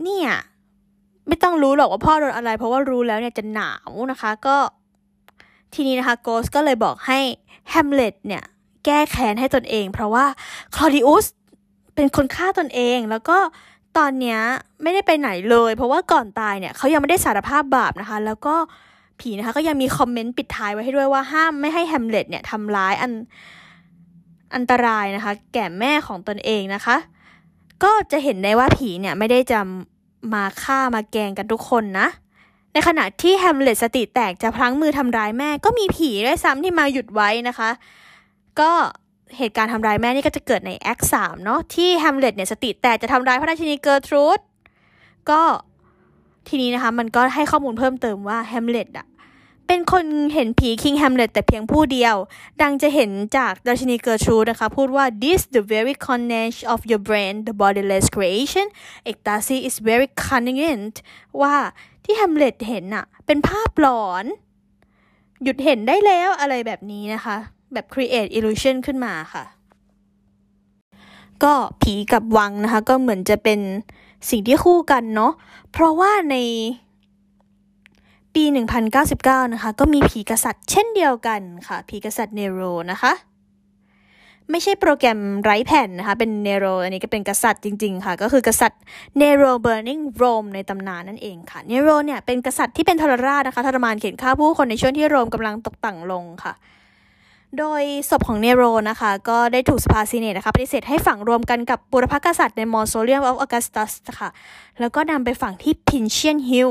[0.03, 0.29] เนี่ย
[1.27, 4.57] ไม่ต้องรู้หรอกว่าพ่อโดนอะไร เพราะว่ารู้แล้วเนี่ยจะหนาวนะคะ ก็
[5.73, 7.19] ทีนี้นะคะ Ghost ก็เลยบอกให้
[7.69, 8.43] แฮมเล็ตเนี่ย
[8.85, 10.25] แก้แค้นให้ตนเอง เพราะว่า
[10.75, 11.25] คลอดิอุส
[11.95, 13.37] เป็นคนฆ่าตนเองแล้วก็
[13.97, 14.39] ตอนเนี้ย
[14.83, 18.55] ไม่ได้ไปไหนเลย เพราะว่าก่อนตายเนี่ยเขายังไม่ได้สารภาพบาปนะคะ แล้วก็
[19.19, 23.11] ผีนะคะก็ยังมีคอมเมนต์ปิดท้ายไว้ให้ด้วยว่าห้ามไม่ให้แฮมเล็ตเนี่ยทำร้ายอัน
[24.55, 26.97] อันตรายนะคะ แก่แม่ของตนเองนะคะ
[27.83, 29.59] ก็จะเห็นได้ว่าผีเนี่ยไม่ได้จะ
[30.33, 32.07] มาฆ่ามาแกงกันทุกคนนะ
[32.73, 37.69] ในขณะที่แฮมเล็ตสติแตกจะพลั้งมือทำร้ายแม่ ก็มีผีด้วยซ้ำที่มาหยุดไว้นะคะ
[38.59, 38.71] ก็
[39.37, 44.39] เหตุการณ์ทำร้ายแม่นี่ก็จะเกิดใน act สามเนาะที่แฮมเล็ตเนี่ยสติแตกจะทำร้ายพระราชินีเกอร์ทรูด
[45.29, 45.41] ก็
[46.47, 49.05] ทีนี้นะคะมันก็ให้ข้อมูลเพิ่มเติมว่าแฮมเล็ตอะ
[49.71, 52.15] เป็นคนเห็นผี King แฮมเล็ตแต่เพียงผู้เดียว
[52.61, 58.67] ดังจะเห็นจากราชินีเกอร์ทรูดนะคะ พูดว่า this the very coinage of your brain the bodiless creation
[59.09, 60.95] ecstasy is very cunning in
[61.41, 61.55] ว่า
[62.03, 64.25] ที่แฮมเล็ตเห็นอะเป็นภาพหลอน
[65.43, 67.37] หยุดเห็นได้แล้วอะไรแบบนี้นะคะ
[67.73, 69.45] แบบ create illusion ขึ้นมาค่ะ
[71.43, 73.59] ก็ผีกับวังนะคะ ก็เหมือนจะเป็น
[74.29, 75.33] สิ่งที่คู่กันเนาะ
[75.71, 76.37] เพราะว่าใน
[78.39, 78.51] ปี
[78.99, 82.61] 1099 นะคะ ก็มีผีกษัตริย์เช่นเดียวกันค่ะ ผีกษัตริย์เนโร
[82.91, 83.13] นะคะ
[84.51, 88.81] ไม่ใช่โปรแกรม write แผ่นนะคะ เป็นเนโรอันนี้ก็เป็นกษัตริย์จริง ๆ ค่ะ ก็คือกษัตริย์
[89.17, 96.53] เนโร burning Rome ในตำนานนั่นเองค่ะ เนโรเนี่ยเป็นกษัตริย์ที่เป็นทรราชนะคะ ทรมานเข่นฆ่าผู้คนในช่วงที่โรมกำลังตกต่ำลงค่ะ
[97.57, 104.29] โดยศพของเนโรนะคะ ก็ได้ถูกสภา senate นะคะปฏิเสธให้ฝังรวมกันกับบุรพกษัตริย์ใน Mausoleum of Augustus ค่ะ
[104.79, 106.69] แล้วก็นำไปฝังที่ Pincian Hill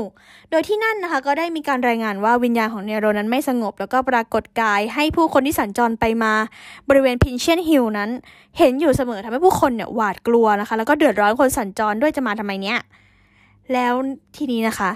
[0.49, 6.33] โดยที่นั่นนะคะก็ได้มีการรายงานว่าวิญญาณของเนโรนั้นไม่สงบ แล้วก็ปรากฏกายให้ผู้คนที่สัญจรไปมา
[6.89, 8.09] บริเวณ Pincian Hill นั้น
[8.57, 12.77] เห็นอยู่เสมอทำให้ผู้คนเนี่ยหวาดกลัวนะคะ แล้วก็เดือดร้อนคนสัญจรด้วยจะมาทำไมเนี้ย
[13.73, 13.93] แล้ว
[14.37, 14.91] ทีนี้นะคะ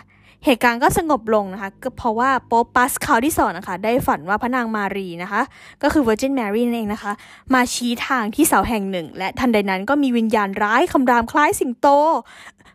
[0.46, 5.42] เหตุการณ์ก็สงบลงนะคะก็เพราะว่าโป๊ปปาสคาลที่สองนะคะได้ฝันว่าพระนางมารีนะคะ
[5.84, 7.12] ก็คือ Virgin Mary นั่นเองนะคะ
[7.54, 11.88] มาชี้ทางที่เสาแห่งหนึ่ง และทันใดนั้นก็มีวิญญาณร้ายคำรามคล้ายสิงโต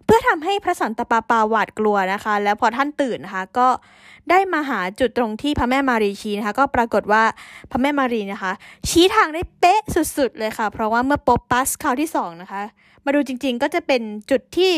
[0.05, 3.69] เพื่อทำให้พระสันตะปาปาหวาดกลัวนะคะ แล้วพอท่านตื่นนะคะก็
[4.31, 7.23] ได้มาหาจุดตรงที่พระแม่มารีชี้นะคะ ก็ปรากฏว่า
[7.71, 8.53] พระแม่มารีนะคะ
[8.89, 9.83] ชี้ทางได้เป๊ะ
[10.16, 12.62] สุดๆเลยค่ะ เพราะว่าเมื่อโป๊ปปัสคาวที่สองนะคะ
[13.05, 14.73] มาดูจริงๆก็จะเป็นจุดที่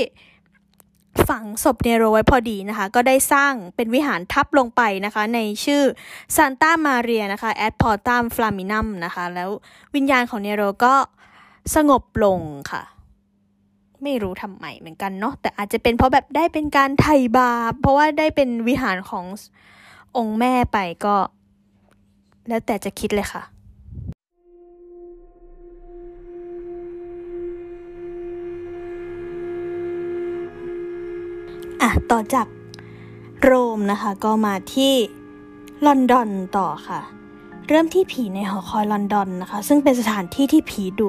[1.29, 5.83] ฝังศพเนโรไว้พอดีนะคะ ก็ได้สร้างเป็นวิหารทับลงไปนะคะ ในชื่อ
[6.37, 9.51] Santa Maria นะคะ ad Portam Flaminam นะคะ แล้ว
[9.95, 10.95] วิญญาณของเนโรก็
[11.75, 12.41] สงบลง
[12.71, 12.83] ค่ะ
[14.03, 19.25] ไม่รู้ทำไมเหมือนกันเนาะแต่อาจจะเป็นเพราะแบบได้เป็นการไถ่บาปเพราะว่าได้เป็นวิหารของ
[20.17, 21.17] องค์แม่ไปก็
[22.49, 23.43] แล้วแต่จะคิดเลยค่ะ
[31.83, 32.47] อะต่อจาก
[33.43, 34.93] โรมนะคะก็มาที่
[35.87, 37.01] ลอนดอนต่อค่ะ
[37.69, 41.09] เริ่มที่ผีในหอคอยลอนดอนนะคะ ซึ่งเป็นสถานที่ที่ผีดุ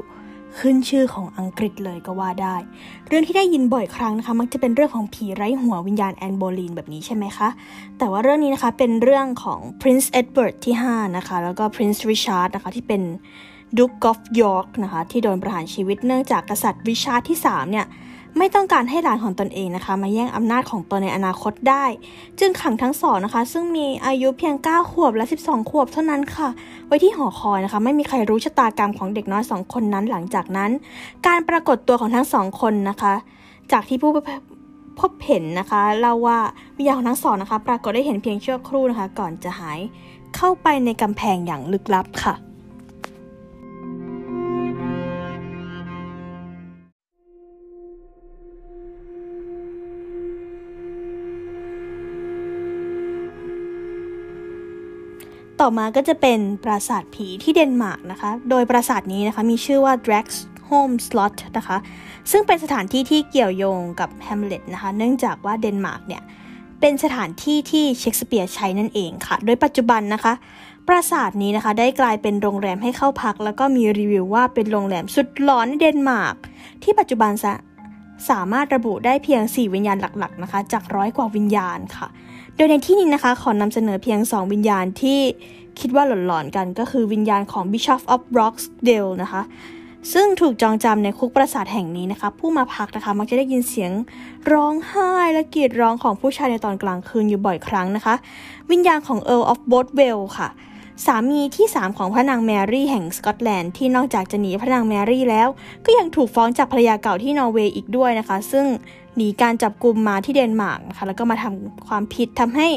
[0.60, 2.56] ขึ้นชื่อของอังกฤษเลยก็ว่าได้
[3.08, 7.50] เรื่องที่ได้ยินบ่อยครั้งนะคะ มักจะเป็นเรื่องของผีไร้หัววิญญาณแอนโบลีนแบบนี้ใช่ไหมคะ
[7.98, 13.02] แต่ว่าเรื่องนี้นะคะเป็นเรื่องของ Prince Edward ที่ 5 นะคะ แล้วก็ Prince Richard นะคะที่เป็น
[13.78, 17.86] Duke of York นะคะที่โดนประหารชีวิตเนื่องจากกษัตริย์ริชาร์ดที่ 3 เนี่ย
[18.38, 21.86] ไม่ต้องการให้หลานของตนเองนะคะ มาแย่งอำนาจของตนในอนาคตได้
[22.40, 26.50] จึงขังทั้งสองนะคะ ซึ่งมีอายุเพียง 9 ขวบและ 12 ขวบเท่านั้นค่ะ
[26.88, 30.72] ไว้ที่หอคอยนะคะ ไม่มีใครรู้ชะตากรรมของเด็กน้อยสองคนนั้นหลังจากนั้น
[31.28, 33.14] การปรากฏตัวของทั้งสองคนนะคะ
[33.72, 34.12] จากที่ผู้
[35.00, 36.40] พบเห็นนะคะเล่าว่า
[36.78, 39.80] วิญญาณของทั้งสองนะคะ ปรากฏได้เห็นเพียงชั่วครู่นะคะ ก่อนจะหาย
[40.36, 42.36] เข้าไปในกำแพงอย่างลึกลับค่ะ
[55.62, 61.78] ต่อมาก็จะเป็นปราสาทผีที่เดนมาร์กนะคะ โดยปราสาทนี้นะคะมีชื่อว่า Dragsholm Slot นะคะ
[62.32, 66.24] ซึ่งเป็นสถานที่ที่เกี่ยวโยงกับแฮมเล็ตนะคะ เนื่องจากว่าเดนมาร์กเนี่ย
[66.80, 70.34] เป็นสถานที่ที่เชคสเปียร์ใช้นั่นเองค่ะ โดยปัจจุบันนะคะ
[70.88, 76.36] ปราสาทนี้นะคะได้กลายเป็นโรงแรมให้เข้าพัก แล้วก็มีรีวิวว่าเป็นโรงแรมสุดหลอนในเดนมาร์ก
[76.84, 77.32] ที่ปัจจุบัน
[78.30, 82.08] สามารถระบุได้เพียง 4 วิญญาณหลักๆนะคะ จากร้อยกว่าวิญญาณค่ะ
[82.64, 85.20] ดยในที่นี้นะคะขอนำเสนอเพียง 2 วิญญาณที่
[85.80, 89.42] คิดว่าหลอนๆกันก็คือวิญญาณของ Bishop of Rochdale นะคะ
[90.14, 93.92] ซึ่งถูกจองจำในคุกปราสาทแห่งนี้นะคะ ผู้มาพักนะคะมักจะได้ยินเสียง
[94.52, 98.16] ร้องไห้และกรีดร้องของผู้ชายในตอนกลางคืนอยู่บ่อยครั้งนะคะ
[98.72, 100.48] วิญญาณของ Earl of Bothwell ค่ะ
[101.06, 105.48] สามีที่ 3 ของพระนางแมรี่แห่งสกอตแลนด์ที่นอกจากจะหนีพระนางแมรี่แล้ว
[105.86, 108.66] ก็ยังถูกฟ้องจากภรรยาเก่าที่นอร์เวย์อีกด้วยนะคะ ซึ่ง
[109.16, 112.68] หนีการจับกลุ่มมาที่เดนมาร์กนะคะแล้วก็มาทำความผิดทำให้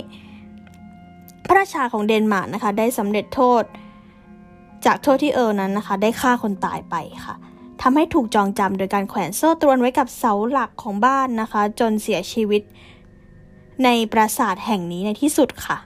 [1.46, 3.62] พระราชาของเดนมาร์กนะคะ ได้สำเร็จโทษ
[4.86, 6.94] จากโทษที่เออนั้นนะคะ ได้ฆ่าคนตายไป
[7.26, 7.34] ค่ะ
[7.82, 12.62] ทำให้ถูกจองจำโดยการแขวนโซ่ตรวนไว้กับเสาหลักของบ้านนะคะ จนเสียชีวิต
[13.84, 15.78] ในปราสาทแห่งนี้ในที่สุดค่ะ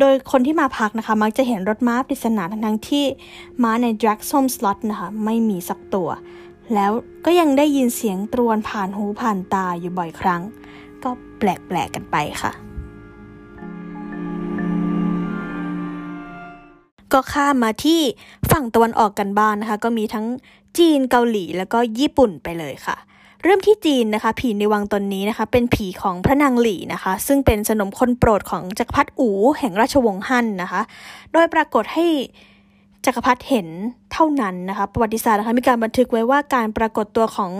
[0.00, 3.04] โดยคนที่มาพักนะคะ มักจะเห็นรถม้าปริศนาทั้งที่
[3.62, 6.08] ม้าใน d r a g s o m Slot นะคะไม่มีสักตัว
[6.74, 6.92] แล้ว
[7.24, 10.42] ก็ยังได้ยินเสียงตรวนผ่านหูผ่านตาอยู่บ่อยครั้ง
[11.04, 11.42] ก็แป
[11.74, 12.52] ลกๆกันไปค่ะ
[17.12, 18.00] ก็ข้ามมาที่
[18.50, 20.26] ฝั่งตะวันออกกันบ้านนะคะ ก็มีทั้ง
[20.78, 22.96] จีนเกาหลีแล้วก็ญี่ปุ่นไปเลยค่ะ
[23.48, 29.28] เริ่มที่จีนนะคะ ผีในวังตนนี้นะคะ เป็นผีของพระนางหลี่นะคะ ซึ่งเป็นสนมคนโปรดของจักรพรรดิอู
[29.58, 30.80] แห่งราชวงศ์ฮั่นนะคะ
[31.32, 32.06] โดยปรากฏให้
[33.04, 33.68] จักรพรรดิเห็น
[34.12, 37.50] เท่านั้นนะคะ ประวัติศาสตร์นะคะมีการบันทึกไว้ว่าการปรากฏตัวของ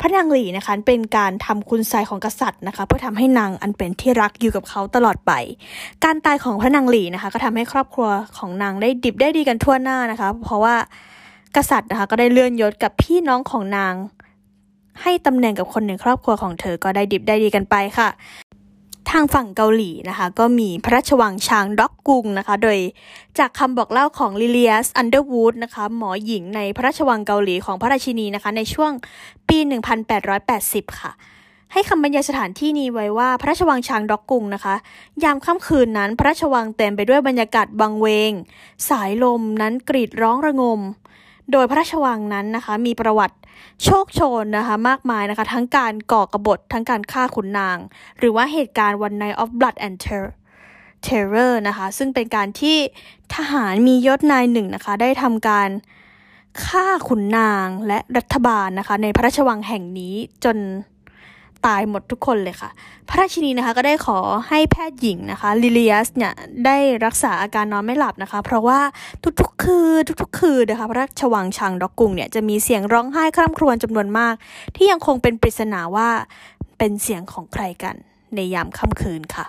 [0.00, 5.32] พระนางหลี่นะคะเป็นการทำคุณไซของกษัตริย์นะคะ เพื่อทำให้นางอันเป็นที่รักอยู่กับเขาตลอดไป
[6.04, 10.76] การตายของพระนางหลี่นะคะ ก็ทำให้ครอบครัวของนางได้ดิบได้ดีกันทั่วหน้านะคะ เพราะว่า
[11.56, 13.94] กษัตริย์นะคะก็ได้เลื่อนยศกับพี่น้องของนาง
[15.02, 18.08] ให้ตำแหน่งกับคนในครอบครัวของเธอก็ได้ดิบได้ดีกันไปค่ะ
[19.10, 22.78] ทางฝั่งเกาหลีนะคะ ก็มีพระราชวังชางด็อกกุงนะคะ โดย
[23.38, 28.92] จากคำบอกเล่าของลิเลียสอันเดอร์วูดนะคะหมอหญิงในพระราชวังเกาหลีของพระราชินีนะคะ ในช่วง
[29.48, 29.58] ปี
[30.28, 31.12] 1880 ค่ะ
[31.72, 34.74] ให้คำบรรยายสถานที่นี้ไว้ว่าพระราชวังชางด็อกกุงนะคะ
[35.24, 38.32] ยามค่ำคืนนั้นพระราชวังเต็มไปด้วยบรรยากาศวังเวง
[38.88, 40.80] สายลมนั้นกรีดร้องระงม
[41.52, 43.36] โดยพระราชวังนั้นนะคะ มีประวัติ
[43.84, 47.78] โชกโชนนะคะมากมายนะคะ ทั้งการก่อกรบฏทั้งการฆ่าขุนนาง
[48.18, 50.32] หรือว่าเหตุการณ์วัน Night of Blood and Terror
[51.06, 52.78] Terror นะคะ ซึ่งเป็นการที่
[53.34, 55.68] ทหารมียศนายหนึ่งนะคะ ได้ทำการ
[56.66, 60.56] ฆ่าขุนนางและรัฐบาลนะคะ ในพระราชวังแห่งนี้จน
[61.66, 62.70] ตายหมดทุกคนเลยค่ะ
[63.08, 66.32] พระราชินีนะคะก็ได้ขอให้แพทย์หญิงนะคะลิเลียสเนี่ย
[66.66, 68.80] ได้รักษาอาการนอนไม่หลับนะคะ เพราะว่า
[69.40, 74.34] ทุกๆคืนทุกๆคืนนะคะพระราชวังชางดอกกุงเนี่ยจะมีเสียงร้องไห้คร่ำครวญจำนวนมาก
[74.76, 76.08] ที่ยังคงเป็นปริศนาว่า
[76.78, 77.94] เป็นเสียงของใครกัน
[78.34, 79.46] ในยามค่ำคืนค่ะ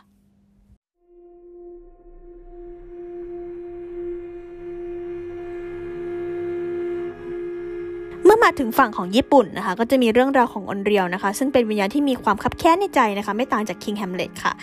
[8.29, 14.53] มื่อมาถึงฝั่งของญี่ปุ่นนะคะ ก็จะมีเรื่องราวของออนเรียวนะคะ ซึ่งเป็นวิญญาณที่มีความคับแค้นในใจนะคะ ไม่ต่างจากคิงแฮมเล็ตค่ะ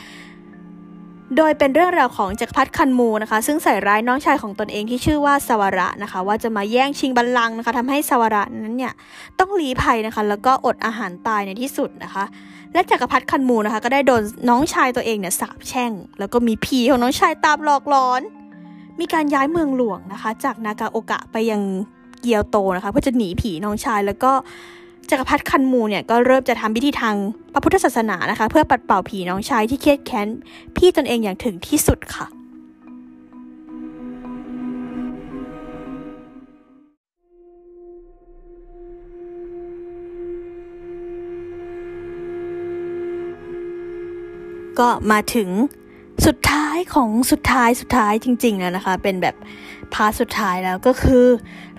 [1.37, 8.93] โดยเป็นเรื่องราวของจักรพรรดิคันมูนะคะ ซึ่งใส่ร้ายน้องชายของตนเองที่ชื่อว่าสวระนะคะ ว่าจะมาแย่งชิงบัลลังก์นะคะทำให้สวระนั้นเนี่ย
[9.39, 12.25] ต้องลี้ภัยนะคะ แล้วก็อดอาหารตายในที่สุดนะคะ
[12.73, 18.23] และจักรพรรดิคันมูนะคะ ก็ได้โดนน้องชายตัวเองเนี่ยสาปแช่ง แล้วก็มีผีของน้องชายตามหลอกหลอน
[19.01, 21.63] มีการย้ายเมืองหลวงนะคะ จากนากาโอกะไปยัง
[22.27, 24.33] เกียวโตนะคะเพื่อจะหนีผีน้องชาย แล้วก็
[25.11, 27.15] จักรพรรดิคันมูเนี่ยก็เริ่มจะทำพิธีทาง
[27.53, 30.29] พระพุทธศาสนานะคะ เพื่อปัดเป่าผีน้องชายที่เครียดแค้น
[30.77, 32.27] พี่ตนเองอย่างถึงที่สุดค่ะ
[44.83, 45.49] ก็มาถึง
[46.27, 49.35] สุดท้ายของสุดท้ายสุดท้ายจริงๆแล้วนะคะ เป็นแบบ
[49.95, 51.25] part สุดท้ายแล้วก็คือ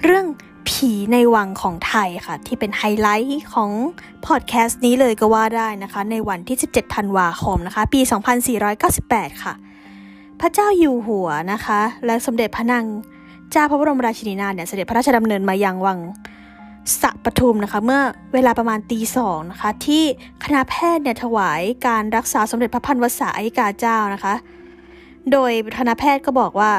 [0.04, 0.26] เรื่อง
[0.70, 3.72] ผีในวังของไทยค่ะ ที่เป็นไฮไลท์ของ
[4.26, 8.02] พอดแคสต์นี้เลยก็ว่าได้นะคะ ในวันที่ 17 ธันวาคมนะคะ ปี
[8.72, 9.54] 2498 ค่ะ
[10.42, 12.86] พระเจ้าอยู่หัวนะคะ และสมเด็จพระนาง
[13.52, 16.00] เจ้าพระบรมราชินีนาถเนี่ยเสด็จพระราชดำเนินมายังวัง
[17.02, 18.02] สระปทุมนะคะ เมื่อ
[18.34, 20.04] เวลาประมาณตีสองนะคะ ที่
[20.44, 24.34] คณะแพทย์เนี่ยถวายการรักษาสมเด็จพระพันวษาอัยกาเจ้านะคะ
[25.32, 26.72] โดยคณะแพทย์ก็บอกว่า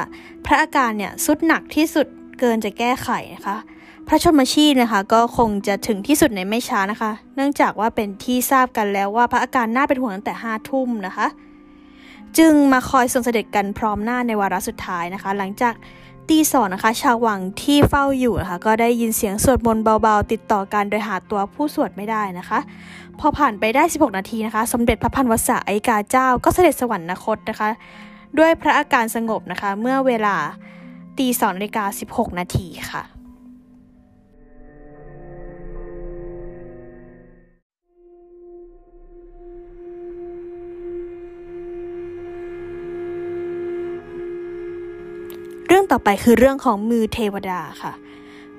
[0.45, 2.07] พระอาการเนี่ยสุดหนักที่สุด
[2.39, 3.57] เกินจะแก้ไขนะคะ
[4.07, 11.27] พระชนมชีพนะคะก็คงจะถึงที่สุดในไม่ช้านะคะ เนื่องจากว่าเป็นที่ทราบกันแล้วว่าพระอาการน่าเป็นห่วงตั้งแต่ห้าทุ่มนะคะ
[12.37, 15.73] จึงมาคอยทรงเสด็จกันพร้อมหน้าในวาระสุดท้ายนะคะ หลังจาก
[16.29, 22.59] ตีสองนะคะ ชาววังที่เฝ้าอยู่นะคะก็ได้ยินเสียงสวดมนต์เบาๆ ติดต่อกันโดยหาตัวผู้สวดไม่ได้นะคะ
[23.19, 27.69] พอผ่านไปได้ 16 นาทีนะคะ สมเด็จพระพันวษาไอกาเจ้า ก็เสด็จสวรรคตนะคะ
[28.37, 30.35] ด้วยพระอาการสงบนะคะ เมื่อเวลา
[31.17, 33.03] ตีสองนาฬิกา16 นาทีค่ะ
[45.67, 47.93] เรื่องต่อไปคือเรื่องของมือเทวดาค่ะ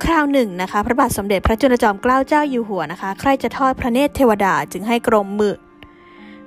[0.04, 5.56] คราวหนึ่งนะคะ พระบาทสมเด็จพระจุลจอมเกล้าเจ้าอยู่หัวนะคะ ใครจะทอดพระเนตรเทวดาจึงให้กรมมือ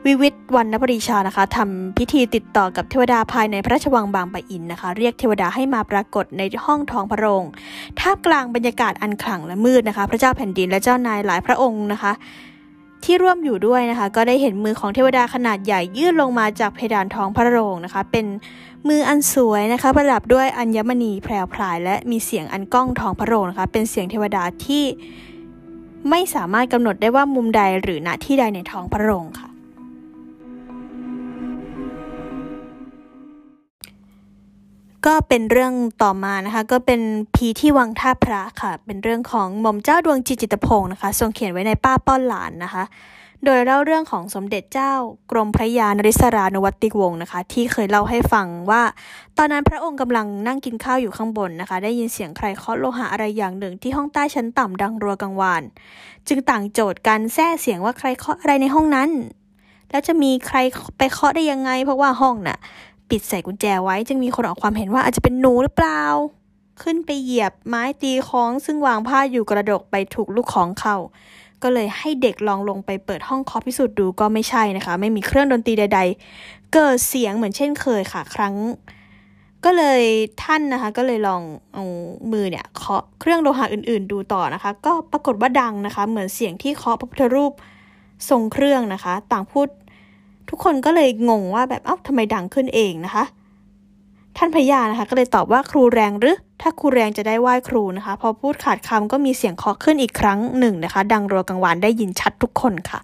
[0.08, 7.43] วิวิตวันนปรีชานะคะทำพิธีติดต่อกับเทวดาภายในพระราชวังบางปะอินนะคะ เรียกเทวดาให้มาปรากฏในห้องทองพระโรง
[7.99, 12.12] ท่ามกลางบรรยากาศอันขลังและมืดนะคะ พระเจ้าแผ่นดินและเจ้านายหลายพระองค์นะคะ
[13.04, 18.26] ที่ร่วมอยู่ด้วยนะคะ ก็ได้เห็นมือของเทวดาขนาดใหญ่ยื่นลงมาจากเพดานท้องพระโรงนะคะ เป็น
[18.88, 24.84] มืออันสวยนะคะ ประดับด้วยอัญมณีแพรวพรายและมีเสียงอันก้องท้องพระโรงนะคะ เป็นเสียงเทวดาที่
[26.10, 29.53] ไม่สามารถกำหนดได้ว่ามุมใดหรือณที่ใดในท้องพระโรงค่ะ
[35.06, 35.74] ก็เป็นเรื่อง
[36.04, 37.01] ต่อมานะคะ ก็เป็น
[37.36, 42.84] พีที่วังท่าพระค่ะ เป็นเรื่องของหม่อมเจ้าดวงจิตจิตพงศ์นะคะ ทรงเขียนไว้ในป้าป้อนหลานนะคะ
[43.45, 44.93] โดยเล่าเรื่องของสมเด็จเจ้า
[45.32, 48.84] กรมพระยานริศรานวัติวงศ์นะคะ ที่เคยเล่าให้ฟังว่า
[49.38, 55.64] ตอนนั้นพระองค์กำลังนั่งกินข้าวอยู่ข้างบนนะคะ ได้ยินเสียงใครเคาะโลหะอะไรอย่างหนึ่งที่ห้องใต้ชั้นต่ำดังรัวกังวาน
[56.28, 59.10] จึงต่างโจทย์กันแท้เสียงว่าใครเคาะอะไรในห้องนั้น
[59.89, 60.58] แล้วจะมีใคร
[60.97, 62.58] ไปเคาะได้ยังไง เพราะว่าห้องน่ะ
[63.14, 66.01] ปิดใส่กุญแจไว้ จึงมีคนออกความเห็นว่าอาจจะเป็นหนูหรือเปล่า
[66.82, 70.95] ขึ้นไปเหยียบไม้ตีของซึ่งวางผ้าอยู่กระดกไปถูกลูกของเขา
[71.64, 75.99] ก็เลยให้เด็กลองลงไปเปิดห้องคอพิสูจน์ดูก็ไม่ใช่นะคะ ไม่มีเครื่องดนตรีใด
[76.38, 78.55] ๆ เกิดเสียงเหมือนเช่นเคยค่ะ ครั้ง
[79.66, 80.03] ก็เลย
[80.43, 81.41] ท่านนะคะ ก็เลยลอง
[81.74, 81.84] เอา
[82.32, 87.53] มือเนี่ยเคาะเครื่องโลหะอื่น ๆ ดูต่อนะคะ ก็ปรากฏว่าดังนะคะ เหมือนเสียงที่เคาะพระพุทธรูป
[88.30, 89.68] ทรงเครื่องนะคะ ต่างพูด
[90.50, 93.24] ทุกคนก็เลยงงว่าแบบเอ้าทำไมดังขึ้นเองนะคะ
[94.38, 103.02] ท่านพญานะคะ ก็เลยตอบว่าครูแรงหรือถ้าครูแรงจะได้ไหว้ครูนะคะ พอพูดขาดคำก็มีเสียงเคาะขึ้นอีกครั้งหนึ่งนะคะ ดังรัวกังวานได้ยินชัดทุกคนค่ะ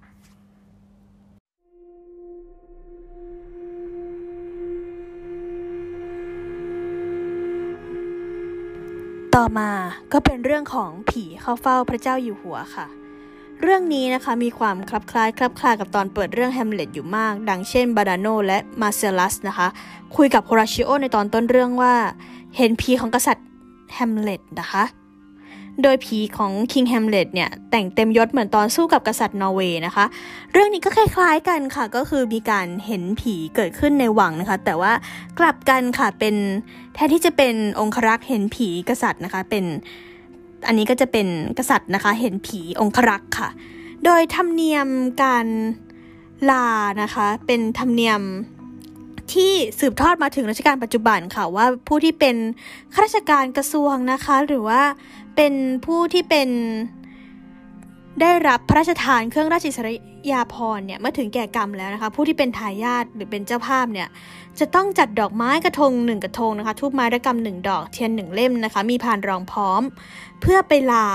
[9.35, 9.69] ต่อมา
[10.13, 12.87] ก็เป็นเรื่องของผีเข้าเฝ้าพระเจ้าอยู่หัวค่ะ
[13.61, 19.67] เรื่องนี้นะคะมีความคลับคล้ายคลับคลากับตอนเปิดเรื่องแฮมเล็ตอยู่มาก ดังเช่นบาดาโนและมาเซลัสนะคะ
[20.15, 21.93] คุยกับโฮราชิโอในตอนต้นเรื่องว่า
[22.57, 23.47] เห็นผีของกษัตริย์
[23.93, 24.83] แฮมเล็ตนะคะ
[25.83, 30.05] โดยผีของคิงแฮมเล็ตเนี่ยแต่งเต็มยศเหมือนตอนสู้กับกษัตริย์นอร์เวย์นะคะ
[30.53, 34.93] เรื่องนี้ก็คล้ายๆกันค่ะ ก็คือมีการเห็นผีเกิดขึ้นในวังนะคะ แต่ว่า
[35.39, 36.35] กลับกันค่ะเป็น
[36.93, 39.65] แทนที่จะเป็นองครักษ์เห็นผีกษัตริย์นะคะเป็น
[40.67, 43.49] อันนี้ก็จะเป็นกษัตริย์นะคะ เห็นผีองครักษ์ค่ะ
[44.05, 44.87] โดยธรรมเนียม
[45.23, 45.47] การ
[46.49, 46.67] ลา
[47.01, 48.21] นะคะ เป็นธรรมเนียม
[49.33, 52.35] ที่สืบทอดมาถึงรัชกาลปัจจุบันค่ะว่าผู้ที่เป็น
[52.93, 54.81] ข้าราชการกระทรวงนะคะ หรือว่า
[55.35, 55.53] เป็น
[55.85, 56.49] ผู้ที่เป็น
[58.21, 59.95] ได้รับพระราชทานเครื่องราชอิสริ
[60.31, 64.07] ยาภรณ์เนี่ยเมื่อถึงแก่กรรมแล้วนะคะ ผู้ที่เป็นทายาทหรือเป็นเจ้าภาพเนี่ย
[64.59, 69.81] จะต้องจัดดอกไม้กระทงหนึ่งกระทงนะคะทูบไม้ระกรรมหนึ่งดอกเทียนหนึ่งเล่มนะคะ มีผ่านรองพร้อม
[70.41, 71.07] เพื่อไปลา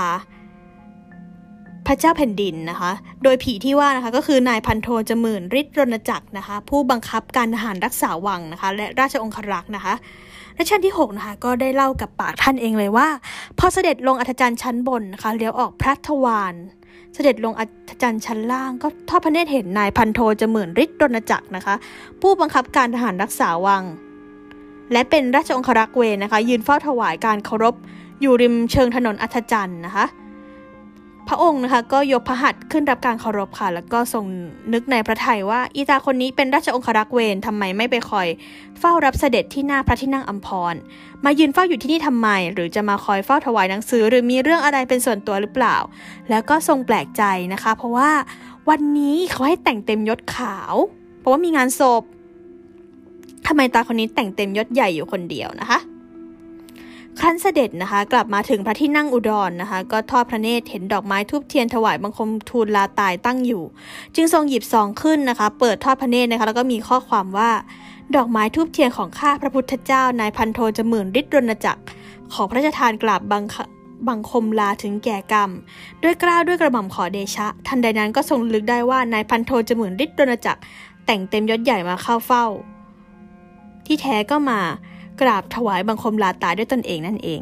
[1.87, 2.91] พระเจ้าแผ่นดินนะคะ
[3.23, 9.93] โดยผีที่ว่านะคะก็คือนายพันโทจมื่นฤทธิ์รณจักรนะคะ ผู้บังคับการทหารรักษาวังนะคะ และราชองครักษ์นะคะ
[10.57, 13.07] รัชกาลที่ 6 นะคะ ก็ได้เล่ากับปากท่านเองเลยว่า
[13.59, 16.55] พอเสด็จลงอัธจันทร์ชั้นบนนะคะเลี้ยวออกพระทวาร
[17.15, 17.69] เสด็จลงอัจ
[18.01, 21.75] จันทร์ชั้นล่าง ก็ทอดพระเนตรเห็นนายพันโทจะหมื่นฤทธิ์รณจักรนะคะ
[22.21, 23.83] ผู้บังคับการทหารรักษาวัง
[24.91, 27.75] และเป็นราชองครักษ์เวนะคะ ยืนเฝ้าถวายการเคารพ
[28.21, 30.05] อยู่ริมเชิงถนนอัจจันทร์นะคะ
[31.29, 34.25] พระองค์นะคะก็ยกพระหัตถ์ขึ้นรับการเคารพค่ะ แล้วก็ทรง
[34.73, 38.27] นึกในพระทัยว่าอีตาคนนี้เป็นราชองครักษ์เวนทำไมไม่ไปคอย
[38.79, 40.75] เฝ้ารับเสด็จที่หน้าพระที่นั่งอัมพร
[41.25, 45.75] มายืนเฝ้าอยู่ที่นี่ทำไม หรือจะมาคอยเฝ้าถวายหนังสือ หรือมีเรื่องอะไรเป็นส่วนตัวหรือเปล่า
[46.29, 47.23] แล้วก็ทรงแปลกใจ
[47.53, 48.11] นะคะ เพราะว่า
[48.69, 50.73] วันนี้เขาให้แต่งเต็มยศขาว
[51.19, 52.03] เพราะว่ามีงานศพ
[53.47, 55.79] ทำไมตาคนนี้แต่งเต็มยศใหญ่อยู่คนเดียวนะคะ
[57.19, 63.63] ครั้นเสด็จนะคะ กลับมาถึงพระที่นั่งอุดรนนะคะ ก็ทอดพระเนตรเห็นดอกไม้ทูบเทียนถวายบังคมทูลลาตายตั้งอยู่
[64.15, 67.51] จึงทรงหยิบซองขึ้นนะคะ เปิดทอดพระเนตรนะคะแล้วก็มีข้อความว่า
[68.15, 71.81] ดอกไม้ทูบเทียนของข้าพระพุทธเจ้านายพันโทจมื่นฤทธิ์รณจักร
[72.33, 73.43] ขอพระราชทานกราบบัง
[74.07, 75.49] บังคมลาถึงแก่กรรม
[76.03, 80.61] ด้วยกล้าวด้วยกระหม่อมขอเดชะ ทันใดนั้นก็ทรงลึกได้ว่านายพันโทจมื่นฤทธิ์รณจักร
[81.05, 82.45] แต่งเต็มยศใหญ่มาเข้าเฝ้า
[83.85, 84.61] ที่แท้ก็มา
[85.21, 87.41] กราบถวายบังคมลาตายด้วยตนเองนั่นเอง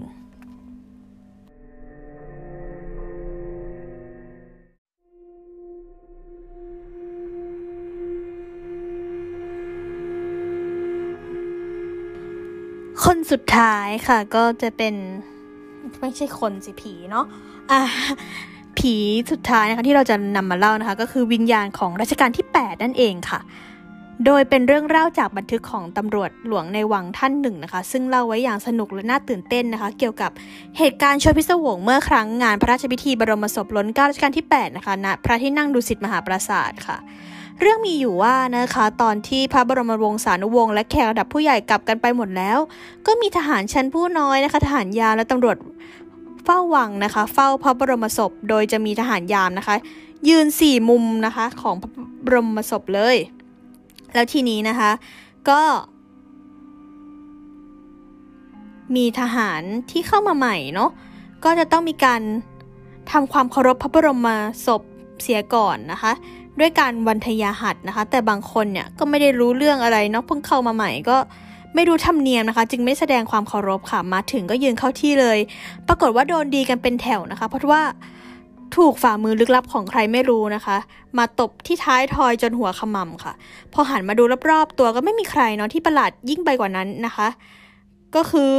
[13.03, 14.95] คนสุดท้ายค่ะก็จะเป็น
[15.99, 17.25] ไม่ใช่คนสิผีเนาะ
[17.71, 17.81] อะ
[18.77, 18.95] ผี
[19.31, 23.39] สุดท้ายนะคะที่เราจะนำมาเล่านะคะ ก็คือวิญญาณของรัชกาลที่ 8 นั่นเองค่ะ
[24.25, 30.31] โดยเป็นเรื่องเล่าจากบันทึกของตำรวจหลวงในวังท่านหนึ่งนะคะ ซึ่งเล่าไว้อย่างสนุกและน่าตื่นเต้นนะคะ เกี่ยวกับ
[30.77, 36.97] เหตุการณ์ชวพิศวงเมื่อครั้งงานพระราชพิธีบรมศพล้นเก้ารัชกาลที่ 8 นะคะณพระที่นั่งดุสิตมหาปราสาทค่ะ
[37.61, 42.57] เรื่องมีอยู่ว่านะคะตอนที่พระบรมวงศานุวงศ์และแขกระดับผู้ใหญ่กลับกันไปหมดแล้ว
[43.05, 45.57] ก็มีทหารชั้นผู้น้อยนะคะ ทหารยามและตำรวจ
[46.43, 49.75] เฝ้าวังนะคะ เฝ้าพระบรมศพ โดยจะมีทหารยามนะคะ
[50.29, 51.89] ยืนสี่มุมนะคะของพระ
[52.25, 53.17] บรมศพเลย
[54.13, 54.91] แล้วทีนี้นะคะ
[55.49, 55.61] ก็
[58.95, 59.61] มีทหาร
[59.91, 60.89] ที่เข้ามาใหม่เนาะ
[61.43, 62.21] ก็จะต้องมีการ
[63.11, 64.27] ทำความเคารพพระบรม
[64.65, 64.81] ศพ
[65.21, 66.11] เสียก่อนนะคะ
[66.59, 71.17] ด้วยการวันทยาหัดนะคะ แต่บางคนเนี่ยก็ไม่ได้รู้เรื่องอะไรเนาะเพิ่งเข้ามาใหม่ก็
[71.75, 75.39] ไม่รู้ธรรมเนียมนะคะ จึงไม่แสดงความเคารพค่ะมาถึงก็ยืนเข้าที่เลย
[75.87, 77.83] ปรากฏว่าโดนดีกันเป็นแถวนะคะ เพราะว่า
[78.75, 80.77] ถูกฝ่ามือลึกลับของใครไม่รู้นะคะ
[81.17, 83.33] มาตบที่ท้ายทอยจนหัวขมำค่ะ
[83.73, 87.27] พอหันมาดูรอบๆ ตัวก็ไม่มีใครเนาะที่ประหลาดยิ่งไปกว่านั้นนะคะ
[88.15, 88.55] ก็คือ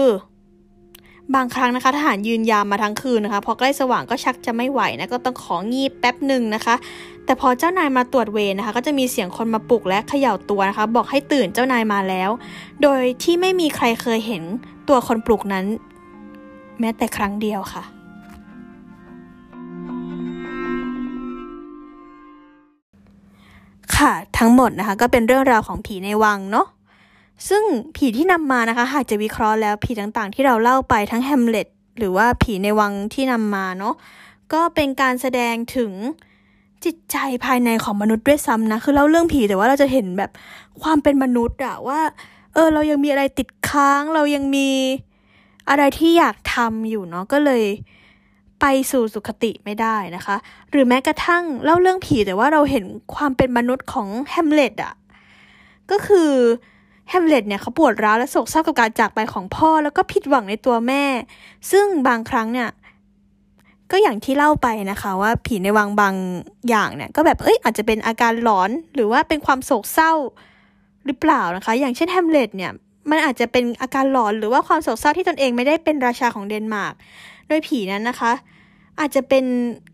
[1.34, 6.74] บางครั้งนะคะทหารยืนยามมาทั้งคืนนะคะ พอใกล้สว่างก็ชักจะไม่ไหวนะก็ต้องของีบแป๊บหนึ่งนะคะ
[7.24, 12.30] แต่พอเจ้านายมาตรวจเวรนะคะ ก็จะมีเสียงคนมาปลุกและเขย่าตัวนะคะ บอกให้ตื่นเจ้านายมาแล้ว
[12.82, 14.42] โดยที่ไม่มีใครเคยเห็น
[14.88, 15.64] ตัวคนปลุกนั้น
[16.80, 17.93] แม้แต่ครั้งเดียวค่ะ
[24.05, 26.66] ค่ะทั้งหมดนะคะก็เป็นเรื่องราวของผีในวังเนาะ
[27.48, 27.62] ซึ่ง
[27.96, 33.94] ผีที่นำมานะคะ หากจะวิเคราะห์แล้วผีต่างๆ ที่เราเล่าไปทั้งแฮมเล็ตหรือว่าผีในวังที่นำมาเนาะ
[34.52, 35.92] ก็เป็นการแสดงถึง
[36.84, 40.30] จิตใจภายในของมนุษย์ด้วยซ้ำนะ คือเล่าเรื่องผีแต่ว่าเราจะเห็นแบบ
[40.82, 42.00] ความเป็นมนุษย์อะว่า
[42.55, 44.68] เออ เรายังมีอะไรติดค้าง เรายังมี
[45.68, 47.64] อะไรที่อยากทำอยู่เนาะก็เลย
[48.66, 50.36] ไปสู่สุขติไม่ได้นะคะ
[50.70, 52.84] หรือแม้กระทั่งเล่าเรื่องผีแต่ว่าเราเห็น
[53.14, 54.94] ความเป็นมนุษย์ของแฮมเล็ตอะ
[55.90, 56.30] ก็คือ
[57.08, 61.04] แฮมเล็ตเนี่ยเขาปวดร้าวและโศกเศร้ากับการจากไปของพ่อ แล้วก็ผิดหวังในตัวแม่
[61.70, 62.68] ซึ่งบางครั้งเนี่ย
[63.90, 66.14] ก็อย่างที่เล่าไปนะคะ ว่าผีในวังบาง
[66.68, 70.12] อย่างเนี่ย ก็แบบเอ้ยอาจจะเป็นอาการหลอนหรือว่าเป็นความโศกเศร้า
[71.06, 72.72] หรือเปล่านะคะ อย่างเช่นแฮมเล็ตเนี่ย
[73.10, 76.94] มันอาจจะเป็นอาการหลอนหรือว่าความโศกเศร้าที่ตนเองไม่ได้เป็นราชาของเดนมาร์ก
[77.48, 78.32] โดยผีนั้นนะคะ
[79.01, 79.45] อาจจะเป็น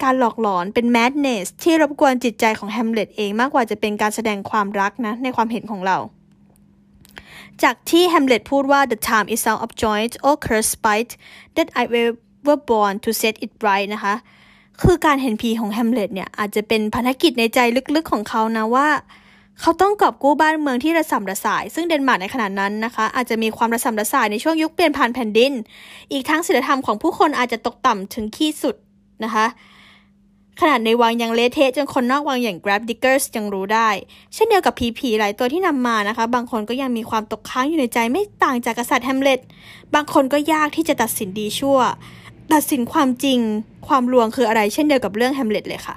[0.03, 5.99] การหลอกหลอนเป็น madness ที่รบกวนจิตใจของแฮมเล็ตเองมากกว่าจะเป็นการแสดงความรักนะในความเห็นของเรา
[7.63, 11.13] จากที่แฮมเล็ตพูดว่า the time is out of joint O cursed spite
[11.57, 11.83] that I
[12.47, 14.15] were born to set it right นะคะ
[14.83, 17.59] คือการเห็นผีของแฮมเล็ตเนี่ยอาจจะเป็นภารกิจในใจ
[17.95, 18.89] ลึกๆของเขานะว่า
[19.61, 25.53] เขาต้องกอบกู้บ้านเมืองที่ระสำระสาย ซึ่งเดนมาร์กในขณะนั้นนะคะ อาจจะมีความระสำระสายในช่วงยุคเปลี่ยนผ่านแผ่นดิน
[26.13, 28.77] อีกทั้งศีลธรรมของผู้คนอาจจะตกต่ำถึงขีดสุด
[29.25, 29.47] นะคะ
[30.61, 33.89] ขนาดในวังยังเละเทะจนคนนอกวังอย่าง Grab Diggers ยังรู้ได้
[34.35, 39.41] เช่นเดียวกับผีผีหลายตัวที่นำมานะคะ บางคนก็ยังมีความตกค้างอยู่ในใจไม่ต่างจากกษัตริย์แฮมเล็ต
[39.95, 41.79] บางคนก็ยากที่จะตัดสินดีชั่ว
[42.53, 43.39] ตัดสินความจริง
[43.89, 45.97] ความลวงคืออะไร เช่นเดียวกับเรื่องแฮมเล็ตเลยค่ะ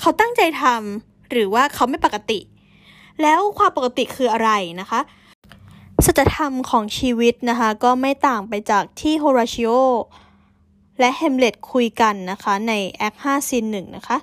[0.00, 2.38] เขาตั้งใจทำหรือว่าเขาไม่ปกติ
[3.22, 4.50] แล้วความปกติคืออะไร
[4.80, 5.00] นะคะ
[6.06, 9.70] สัจธรรมของชีวิตนะคะ ก็ไม่ต่างไปจากที่โฮราชิโอ
[10.98, 14.18] และแฮมเล็ตคุยกันนะคะใน act 5 scene หนึ่งนะคะ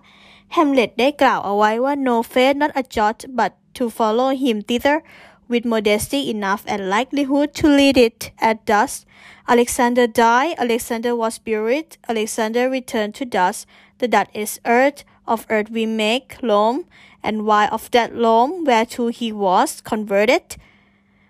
[0.54, 4.98] แฮมเล็ตได้กล่าวเอาไว้ว่า no faith not a jot but to follow him thither
[5.52, 8.20] with modesty enough and likelihood to lead it
[8.50, 8.98] at dust
[9.54, 13.60] Alexander died Alexander was buried Alexander returned to dust
[14.00, 15.00] the dust is earth
[15.34, 16.76] of earth we make loam
[17.24, 20.58] and why of that loam whereto he was converted?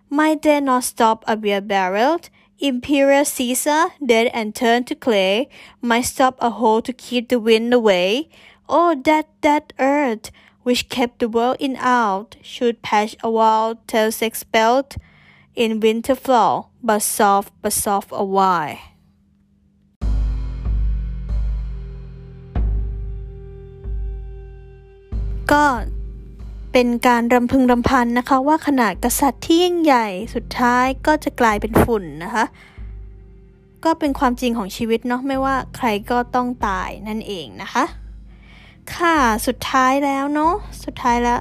[0.09, 2.19] Might there not stop a beer barrel?
[2.61, 5.49] Imperial Caesar, dead and turned to clay,
[5.81, 8.29] might stop a hole to keep the wind away.
[8.69, 10.29] Oh, that that earth,
[10.61, 14.93] which kept the world in out, should patch a while till expelled
[15.55, 18.77] in winter fall, but soft, but soft a while.
[25.51, 25.67] ก็
[26.73, 32.45] เป็นการรำพึงรำพันนะคะ ว่าขนาดกษัตริย์ที่ยิ่งใหญ่สุดท้ายก็จะกลายเป็นฝุ่นนะคะ
[33.83, 37.85] ก็เป็นความจริงของชีวิตเนาะไม่ว่าใครก็ต้องตายนั่นเองนะคะ
[38.95, 39.17] ค่ะ
[39.47, 40.53] สุดท้ายแล้วเนาะ
[40.83, 41.39] สุดท้ายแล้ว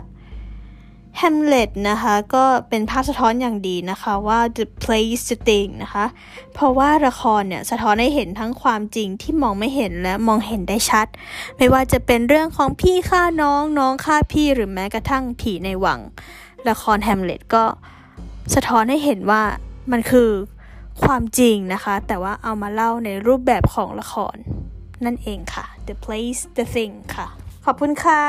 [1.19, 6.07] แฮมเล็ตนะคะก็เป็นภาพสะท้อนอย่างดีนะคะว่า the place the thing นะคะ
[6.55, 11.07] เพราะว่าละครเนี่ยสะท้อนให้เห็นทั้งความจริงที่มองไม่เห็นและมองเห็นได้ชัด
[11.57, 16.01] ไม่ว่าจะเป็นเรื่องของพี่ฆ่าน้องน้องฆ่าพี่หรือแม้กระทั่งผีในวัง
[16.69, 17.65] ละครแฮมเล็ตก็
[18.55, 19.43] สะท้อนให้เห็นว่า
[19.93, 20.31] มันคือ
[21.05, 24.37] ความจริงนะคะ แต่ว่าเอามาเล่าในรูปแบบของละคร
[25.05, 27.27] นั่นเองค่ะ the place the thing ค่ะ
[27.65, 28.23] ขอบคุณค่ะ